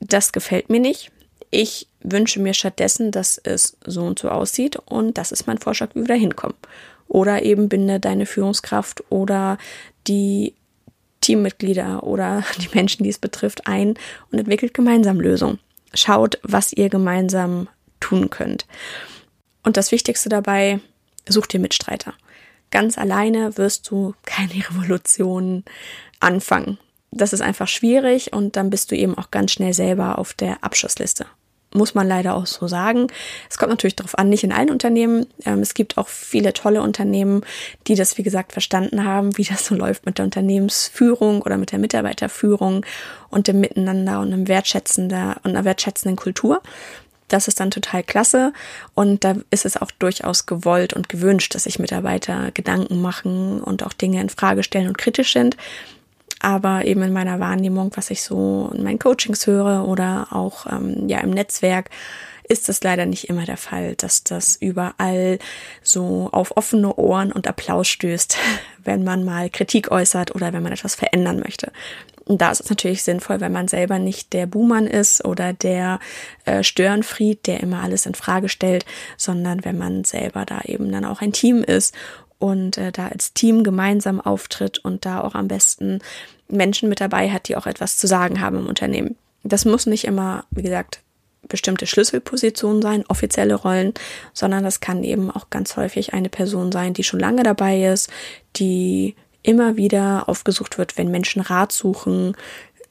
das 0.00 0.32
gefällt 0.32 0.70
mir 0.70 0.80
nicht. 0.80 1.10
ich 1.50 1.88
wünsche 2.00 2.40
mir 2.40 2.54
stattdessen, 2.54 3.10
dass 3.10 3.38
es 3.38 3.76
so 3.84 4.02
und 4.04 4.18
so 4.18 4.28
aussieht 4.28 4.76
und 4.76 5.18
das 5.18 5.32
ist 5.32 5.46
mein 5.46 5.58
Vorschlag, 5.58 5.90
wie 5.94 6.00
wir 6.00 6.08
da 6.08 6.14
hinkommen. 6.14 6.56
Oder 7.08 7.42
eben 7.42 7.68
binde 7.68 8.00
deine 8.00 8.26
Führungskraft 8.26 9.02
oder 9.10 9.58
die 10.06 10.54
Teammitglieder 11.20 12.02
oder 12.04 12.44
die 12.58 12.68
Menschen, 12.74 13.02
die 13.02 13.10
es 13.10 13.18
betrifft, 13.18 13.66
ein 13.66 13.94
und 14.30 14.38
entwickelt 14.38 14.74
gemeinsam 14.74 15.20
Lösungen. 15.20 15.58
Schaut, 15.94 16.38
was 16.42 16.72
ihr 16.72 16.90
gemeinsam 16.90 17.68
tun 17.98 18.30
könnt. 18.30 18.66
Und 19.64 19.76
das 19.76 19.90
Wichtigste 19.90 20.28
dabei, 20.28 20.80
sucht 21.26 21.52
dir 21.52 21.60
Mitstreiter. 21.60 22.14
Ganz 22.70 22.98
alleine 22.98 23.56
wirst 23.56 23.90
du 23.90 24.14
keine 24.24 24.52
Revolution 24.70 25.64
anfangen. 26.20 26.78
Das 27.10 27.32
ist 27.32 27.40
einfach 27.40 27.68
schwierig 27.68 28.32
und 28.32 28.56
dann 28.56 28.70
bist 28.70 28.90
du 28.90 28.96
eben 28.96 29.16
auch 29.16 29.30
ganz 29.30 29.52
schnell 29.52 29.72
selber 29.72 30.18
auf 30.18 30.34
der 30.34 30.62
Abschussliste 30.62 31.26
muss 31.74 31.94
man 31.94 32.08
leider 32.08 32.34
auch 32.34 32.46
so 32.46 32.66
sagen. 32.66 33.08
Es 33.50 33.58
kommt 33.58 33.70
natürlich 33.70 33.96
darauf 33.96 34.16
an, 34.18 34.28
nicht 34.28 34.44
in 34.44 34.52
allen 34.52 34.70
Unternehmen. 34.70 35.26
Ähm, 35.44 35.60
es 35.60 35.74
gibt 35.74 35.98
auch 35.98 36.08
viele 36.08 36.52
tolle 36.52 36.82
Unternehmen, 36.82 37.42
die 37.86 37.94
das, 37.94 38.16
wie 38.18 38.22
gesagt, 38.22 38.52
verstanden 38.52 39.04
haben, 39.04 39.36
wie 39.36 39.44
das 39.44 39.66
so 39.66 39.74
läuft 39.74 40.06
mit 40.06 40.18
der 40.18 40.24
Unternehmensführung 40.24 41.42
oder 41.42 41.58
mit 41.58 41.72
der 41.72 41.78
Mitarbeiterführung 41.78 42.86
und 43.28 43.48
dem 43.48 43.60
Miteinander 43.60 44.20
und 44.20 44.32
einem 44.32 44.48
wertschätzender 44.48 45.36
und 45.44 45.50
einer 45.50 45.64
wertschätzenden 45.64 46.16
Kultur. 46.16 46.62
Das 47.28 47.46
ist 47.46 47.60
dann 47.60 47.70
total 47.70 48.02
klasse 48.02 48.54
und 48.94 49.22
da 49.22 49.36
ist 49.50 49.66
es 49.66 49.76
auch 49.76 49.90
durchaus 49.90 50.46
gewollt 50.46 50.94
und 50.94 51.10
gewünscht, 51.10 51.54
dass 51.54 51.64
sich 51.64 51.78
Mitarbeiter 51.78 52.52
Gedanken 52.52 53.02
machen 53.02 53.60
und 53.60 53.82
auch 53.82 53.92
Dinge 53.92 54.22
in 54.22 54.30
Frage 54.30 54.62
stellen 54.62 54.88
und 54.88 54.96
kritisch 54.96 55.34
sind 55.34 55.58
aber 56.40 56.84
eben 56.84 57.02
in 57.02 57.12
meiner 57.12 57.40
Wahrnehmung, 57.40 57.92
was 57.94 58.10
ich 58.10 58.22
so 58.22 58.70
in 58.74 58.84
meinen 58.84 58.98
Coachings 58.98 59.46
höre 59.46 59.86
oder 59.86 60.28
auch 60.30 60.66
ähm, 60.66 61.08
ja 61.08 61.18
im 61.20 61.30
Netzwerk, 61.30 61.90
ist 62.48 62.68
es 62.68 62.82
leider 62.82 63.04
nicht 63.06 63.28
immer 63.28 63.44
der 63.44 63.58
Fall, 63.58 63.94
dass 63.94 64.24
das 64.24 64.56
überall 64.56 65.38
so 65.82 66.30
auf 66.32 66.56
offene 66.56 66.94
Ohren 66.96 67.30
und 67.30 67.46
Applaus 67.46 67.88
stößt, 67.88 68.36
wenn 68.84 69.04
man 69.04 69.24
mal 69.24 69.50
Kritik 69.50 69.90
äußert 69.90 70.34
oder 70.34 70.52
wenn 70.52 70.62
man 70.62 70.72
etwas 70.72 70.94
verändern 70.94 71.40
möchte. 71.40 71.72
Und 72.24 72.42
da 72.42 72.50
ist 72.50 72.60
es 72.60 72.70
natürlich 72.70 73.02
sinnvoll, 73.02 73.40
wenn 73.40 73.52
man 73.52 73.68
selber 73.68 73.98
nicht 73.98 74.34
der 74.34 74.46
Buhmann 74.46 74.86
ist 74.86 75.24
oder 75.24 75.54
der 75.54 75.98
äh, 76.44 76.62
Störenfried, 76.62 77.46
der 77.46 77.60
immer 77.60 77.82
alles 77.82 78.04
in 78.04 78.14
Frage 78.14 78.50
stellt, 78.50 78.84
sondern 79.16 79.64
wenn 79.64 79.78
man 79.78 80.04
selber 80.04 80.44
da 80.44 80.60
eben 80.64 80.92
dann 80.92 81.06
auch 81.06 81.22
ein 81.22 81.32
Team 81.32 81.62
ist 81.62 81.94
und 82.38 82.78
äh, 82.78 82.92
da 82.92 83.08
als 83.08 83.34
Team 83.34 83.64
gemeinsam 83.64 84.20
auftritt 84.20 84.78
und 84.78 85.04
da 85.04 85.20
auch 85.20 85.34
am 85.34 85.48
besten 85.48 86.00
Menschen 86.48 86.88
mit 86.88 87.00
dabei 87.00 87.30
hat, 87.30 87.48
die 87.48 87.56
auch 87.56 87.66
etwas 87.66 87.96
zu 87.96 88.06
sagen 88.06 88.40
haben 88.40 88.58
im 88.58 88.66
Unternehmen. 88.66 89.16
Das 89.42 89.64
muss 89.64 89.86
nicht 89.86 90.04
immer, 90.04 90.44
wie 90.50 90.62
gesagt, 90.62 91.00
bestimmte 91.46 91.86
Schlüsselpositionen 91.86 92.82
sein, 92.82 93.04
offizielle 93.08 93.54
Rollen, 93.54 93.94
sondern 94.32 94.64
das 94.64 94.80
kann 94.80 95.04
eben 95.04 95.30
auch 95.30 95.50
ganz 95.50 95.76
häufig 95.76 96.12
eine 96.12 96.28
Person 96.28 96.72
sein, 96.72 96.94
die 96.94 97.04
schon 97.04 97.20
lange 97.20 97.42
dabei 97.42 97.84
ist, 97.84 98.10
die 98.56 99.14
immer 99.42 99.76
wieder 99.76 100.28
aufgesucht 100.28 100.78
wird, 100.78 100.98
wenn 100.98 101.10
Menschen 101.10 101.40
Rat 101.40 101.72
suchen, 101.72 102.36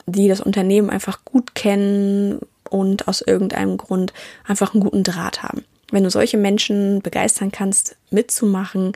die 0.06 0.28
das 0.28 0.42
Unternehmen 0.42 0.90
einfach 0.90 1.26
gut 1.26 1.54
kennen 1.56 2.40
und 2.70 3.08
aus 3.08 3.22
irgendeinem 3.22 3.78
Grund 3.78 4.14
einfach 4.46 4.74
einen 4.74 4.84
guten 4.84 5.04
Draht 5.04 5.44
haben. 5.44 5.66
Wenn 5.92 6.04
du 6.04 6.10
solche 6.10 6.38
Menschen 6.38 7.02
begeistern 7.02 7.52
kannst, 7.52 7.98
mitzumachen, 8.10 8.92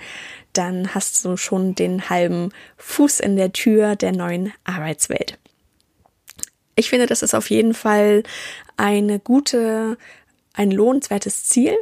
dann 0.54 0.94
hast 0.94 1.24
du 1.24 1.38
schon 1.38 1.76
den 1.76 2.10
halben 2.10 2.52
Fuß 2.78 3.22
in 3.22 3.38
der 3.38 3.54
Tür 3.54 3.96
der 3.96 4.12
neuen 4.12 4.52
Arbeitswelt. 4.66 5.38
Ich 6.76 6.90
finde, 6.90 7.06
das 7.06 7.22
ist 7.22 7.34
auf 7.34 7.50
jeden 7.50 7.74
Fall 7.74 8.24
eine 8.76 9.20
gute, 9.20 9.98
ein 10.54 10.72
lohnenswertes 10.72 11.46
Ziel, 11.46 11.76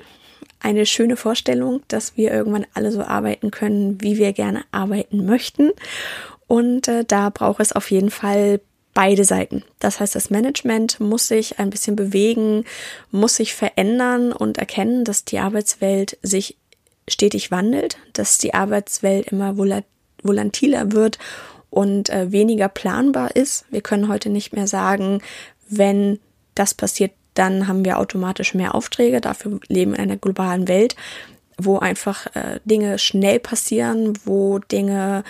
eine 0.60 0.86
schöne 0.86 1.16
Vorstellung, 1.16 1.82
dass 1.88 2.18
wir 2.18 2.32
irgendwann 2.32 2.68
alle 2.74 2.92
so 2.92 3.02
arbeiten 3.02 3.50
können, 3.50 4.02
wie 4.02 4.18
wir 4.18 4.34
gerne 4.34 4.66
arbeiten 4.72 5.26
möchten. 5.26 5.72
Und 6.48 6.88
äh, 6.88 7.06
da 7.06 7.30
braucht 7.30 7.62
es 7.62 7.72
auf 7.72 7.90
jeden 7.92 8.12
Fall 8.12 8.60
beide 8.94 9.24
Seiten. 9.24 9.64
Das 9.80 10.00
heißt, 10.00 10.16
das 10.16 10.30
Management 10.30 11.00
muss 11.00 11.28
sich 11.28 11.60
ein 11.60 11.70
bisschen 11.70 11.96
bewegen, 11.96 12.66
muss 13.12 13.36
sich 13.36 13.54
verändern 13.54 14.32
und 14.32 14.58
erkennen, 14.58 15.06
dass 15.06 15.26
die 15.26 15.40
Arbeitswelt 15.40 16.18
sich 16.22 16.58
stetig 17.08 17.52
wandelt, 17.52 17.98
dass 18.14 18.38
die 18.38 18.54
Arbeitswelt 18.54 19.28
immer 19.28 19.58
volatiler 20.24 20.92
wird 20.92 21.18
und 21.70 22.10
äh, 22.10 22.32
weniger 22.32 22.70
planbar 22.70 23.36
ist. 23.36 23.66
Wir 23.70 23.82
können 23.82 24.08
heute 24.08 24.30
nicht 24.30 24.54
mehr 24.54 24.68
sagen, 24.68 25.22
wenn 25.70 26.20
das 26.56 26.74
passiert, 26.74 27.12
dann 27.36 27.68
haben 27.68 27.86
wir 27.86 28.00
automatisch 28.00 28.54
mehr 28.54 28.76
Aufträge. 28.76 29.22
Dafür 29.22 29.60
leben 29.68 29.92
wir 29.92 30.00
in 30.00 30.04
einer 30.06 30.18
globalen 30.18 30.68
Welt, 30.68 30.96
wo 31.58 31.78
einfach 31.78 32.28
äh, 32.36 32.60
Dinge 32.66 32.98
schnell 33.00 33.40
passieren, 33.40 34.18
wo 34.26 34.60
Dinge 34.60 35.24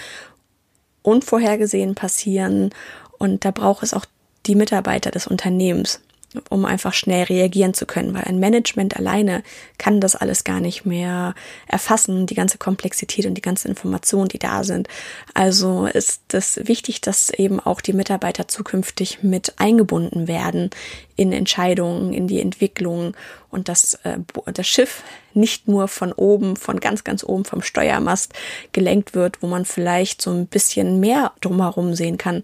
unvorhergesehen 1.01 1.95
passieren. 1.95 2.71
Und 3.19 3.45
da 3.45 3.51
braucht 3.51 3.83
es 3.83 3.93
auch 3.93 4.05
die 4.47 4.55
Mitarbeiter 4.55 5.11
des 5.11 5.27
Unternehmens 5.27 6.01
um 6.49 6.65
einfach 6.65 6.93
schnell 6.93 7.23
reagieren 7.23 7.73
zu 7.73 7.85
können, 7.85 8.13
weil 8.13 8.23
ein 8.23 8.39
Management 8.39 8.95
alleine 8.95 9.43
kann 9.77 9.99
das 9.99 10.15
alles 10.15 10.43
gar 10.43 10.59
nicht 10.59 10.85
mehr 10.85 11.33
erfassen, 11.67 12.27
die 12.27 12.35
ganze 12.35 12.57
Komplexität 12.57 13.25
und 13.25 13.33
die 13.33 13.41
ganze 13.41 13.67
Information, 13.67 14.27
die 14.27 14.37
da 14.37 14.63
sind. 14.63 14.87
Also 15.33 15.87
ist 15.87 16.33
es 16.33 16.59
wichtig, 16.67 17.01
dass 17.01 17.31
eben 17.31 17.59
auch 17.59 17.81
die 17.81 17.93
Mitarbeiter 17.93 18.47
zukünftig 18.47 19.23
mit 19.23 19.53
eingebunden 19.57 20.27
werden 20.27 20.69
in 21.15 21.33
Entscheidungen, 21.33 22.13
in 22.13 22.27
die 22.27 22.41
Entwicklung 22.41 23.15
und 23.49 23.67
dass 23.67 23.95
äh, 24.03 24.19
das 24.53 24.67
Schiff 24.67 25.03
nicht 25.33 25.67
nur 25.67 25.87
von 25.87 26.11
oben, 26.13 26.55
von 26.55 26.79
ganz, 26.79 27.03
ganz 27.03 27.23
oben 27.23 27.45
vom 27.45 27.61
Steuermast 27.61 28.33
gelenkt 28.71 29.15
wird, 29.15 29.41
wo 29.41 29.47
man 29.47 29.65
vielleicht 29.65 30.21
so 30.21 30.31
ein 30.31 30.45
bisschen 30.45 30.99
mehr 30.99 31.31
drumherum 31.41 31.95
sehen 31.95 32.17
kann. 32.17 32.43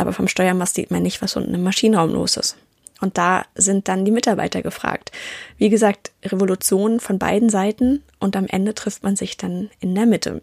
Aber 0.00 0.14
vom 0.14 0.28
Steuermast 0.28 0.76
sieht 0.76 0.90
man 0.90 1.02
nicht, 1.02 1.20
was 1.20 1.36
unten 1.36 1.54
im 1.54 1.62
Maschinenraum 1.62 2.10
los 2.10 2.38
ist. 2.38 2.56
Und 3.02 3.18
da 3.18 3.44
sind 3.54 3.86
dann 3.86 4.06
die 4.06 4.10
Mitarbeiter 4.10 4.62
gefragt. 4.62 5.12
Wie 5.58 5.68
gesagt, 5.68 6.10
Revolution 6.24 7.00
von 7.00 7.18
beiden 7.18 7.50
Seiten 7.50 8.02
und 8.18 8.34
am 8.34 8.46
Ende 8.46 8.74
trifft 8.74 9.02
man 9.02 9.16
sich 9.16 9.36
dann 9.36 9.68
in 9.78 9.94
der 9.94 10.06
Mitte. 10.06 10.40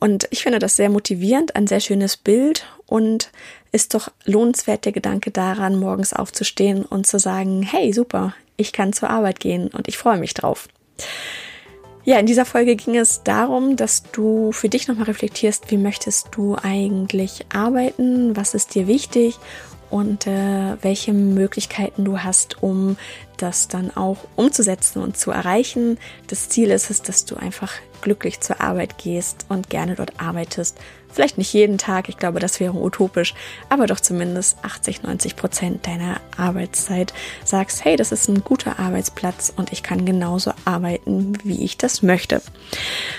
Und 0.00 0.26
ich 0.30 0.42
finde 0.42 0.58
das 0.58 0.74
sehr 0.74 0.90
motivierend, 0.90 1.54
ein 1.54 1.68
sehr 1.68 1.78
schönes 1.78 2.16
Bild 2.16 2.66
und 2.86 3.30
ist 3.70 3.94
doch 3.94 4.10
lohnenswert 4.24 4.84
der 4.84 4.90
Gedanke 4.90 5.30
daran, 5.30 5.78
morgens 5.78 6.12
aufzustehen 6.12 6.84
und 6.84 7.06
zu 7.06 7.20
sagen, 7.20 7.62
hey, 7.62 7.92
super, 7.92 8.34
ich 8.56 8.72
kann 8.72 8.92
zur 8.92 9.10
Arbeit 9.10 9.38
gehen 9.38 9.68
und 9.68 9.86
ich 9.86 9.98
freue 9.98 10.18
mich 10.18 10.34
drauf. 10.34 10.68
Ja, 12.04 12.18
in 12.18 12.26
dieser 12.26 12.44
Folge 12.44 12.74
ging 12.74 12.96
es 12.96 13.22
darum, 13.22 13.76
dass 13.76 14.02
du 14.10 14.50
für 14.50 14.68
dich 14.68 14.88
nochmal 14.88 15.04
reflektierst, 15.04 15.70
wie 15.70 15.76
möchtest 15.76 16.28
du 16.32 16.56
eigentlich 16.60 17.46
arbeiten, 17.54 18.36
was 18.36 18.54
ist 18.54 18.74
dir 18.74 18.88
wichtig 18.88 19.38
und 19.88 20.26
äh, 20.26 20.82
welche 20.82 21.12
Möglichkeiten 21.12 22.04
du 22.04 22.18
hast, 22.18 22.60
um 22.60 22.96
das 23.36 23.68
dann 23.68 23.94
auch 23.94 24.16
umzusetzen 24.34 25.00
und 25.00 25.16
zu 25.16 25.30
erreichen. 25.30 25.96
Das 26.26 26.48
Ziel 26.48 26.70
ist 26.72 26.90
es, 26.90 27.02
dass 27.02 27.24
du 27.24 27.36
einfach 27.36 27.72
glücklich 28.00 28.40
zur 28.40 28.60
Arbeit 28.60 28.98
gehst 28.98 29.46
und 29.48 29.70
gerne 29.70 29.94
dort 29.94 30.20
arbeitest. 30.20 30.78
Vielleicht 31.12 31.38
nicht 31.38 31.52
jeden 31.52 31.78
Tag, 31.78 32.08
ich 32.08 32.16
glaube, 32.16 32.40
das 32.40 32.58
wäre 32.58 32.74
utopisch, 32.74 33.34
aber 33.68 33.86
doch 33.86 34.00
zumindest 34.00 34.56
80, 34.62 35.02
90 35.02 35.36
Prozent 35.36 35.86
deiner 35.86 36.20
Arbeitszeit 36.36 37.12
sagst, 37.44 37.84
hey, 37.84 37.96
das 37.96 38.12
ist 38.12 38.28
ein 38.28 38.42
guter 38.42 38.78
Arbeitsplatz 38.78 39.52
und 39.54 39.72
ich 39.72 39.82
kann 39.82 40.06
genauso 40.06 40.52
arbeiten, 40.64 41.38
wie 41.44 41.64
ich 41.64 41.76
das 41.76 42.02
möchte. 42.02 42.40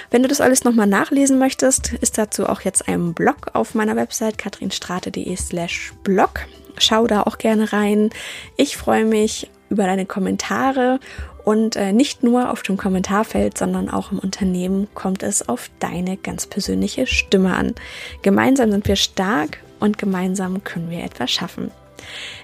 Wenn 0.10 0.24
du 0.24 0.28
das 0.28 0.42
alles 0.42 0.64
nochmal 0.64 0.88
nachlesen 0.88 1.38
möchtest, 1.38 1.94
ist 1.94 2.18
dazu 2.18 2.48
auch 2.48 2.62
jetzt 2.62 2.88
ein 2.88 3.14
Blog 3.14 3.52
auf 3.54 3.76
meiner 3.76 3.96
Website 3.96 4.38
katrinstrate.de 4.38 5.36
slash 5.36 5.94
blog. 6.04 6.48
Schau 6.80 7.06
da 7.06 7.22
auch 7.22 7.38
gerne 7.38 7.72
rein. 7.72 8.10
Ich 8.58 8.78
freue 8.78 9.06
mich 9.06 9.50
über 9.70 9.86
deine 9.86 10.06
Kommentare 10.06 11.00
und 11.44 11.76
äh, 11.76 11.92
nicht 11.92 12.24
nur 12.24 12.52
auf 12.52 12.64
dem 12.64 12.78
Kommentarfeld, 12.78 13.58
sondern 13.58 13.90
auch 13.90 14.12
im 14.12 14.20
Unternehmen 14.20 14.88
kommt 14.94 15.24
es 15.24 15.48
auf 15.48 15.70
deine 15.80 16.18
ganz 16.18 16.48
persönliche 16.48 17.06
Stimme 17.06 17.56
an. 17.56 17.76
Gemeinsam 18.22 18.72
sind 18.72 18.88
wir 18.88 18.96
stark 18.96 19.60
und 19.80 19.98
gemeinsam 19.98 20.64
können 20.64 20.90
wir 20.90 21.04
etwas 21.04 21.32
schaffen. 21.32 21.72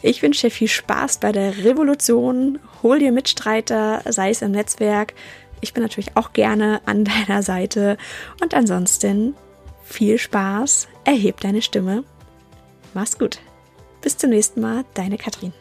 Ich 0.01 0.21
wünsche 0.21 0.47
dir 0.47 0.51
viel 0.51 0.67
Spaß 0.67 1.19
bei 1.19 1.31
der 1.31 1.63
Revolution. 1.63 2.59
Hol 2.83 2.99
dir 2.99 3.11
Mitstreiter, 3.11 4.01
sei 4.07 4.31
es 4.31 4.41
im 4.41 4.51
Netzwerk. 4.51 5.13
Ich 5.61 5.73
bin 5.73 5.83
natürlich 5.83 6.15
auch 6.15 6.33
gerne 6.33 6.81
an 6.85 7.05
deiner 7.27 7.43
Seite. 7.43 7.97
Und 8.41 8.53
ansonsten 8.53 9.35
viel 9.83 10.17
Spaß, 10.17 10.87
erheb 11.05 11.39
deine 11.41 11.61
Stimme. 11.61 12.03
Mach's 12.93 13.17
gut. 13.17 13.39
Bis 14.01 14.17
zum 14.17 14.29
nächsten 14.29 14.61
Mal, 14.61 14.85
deine 14.93 15.17
Katrin. 15.17 15.53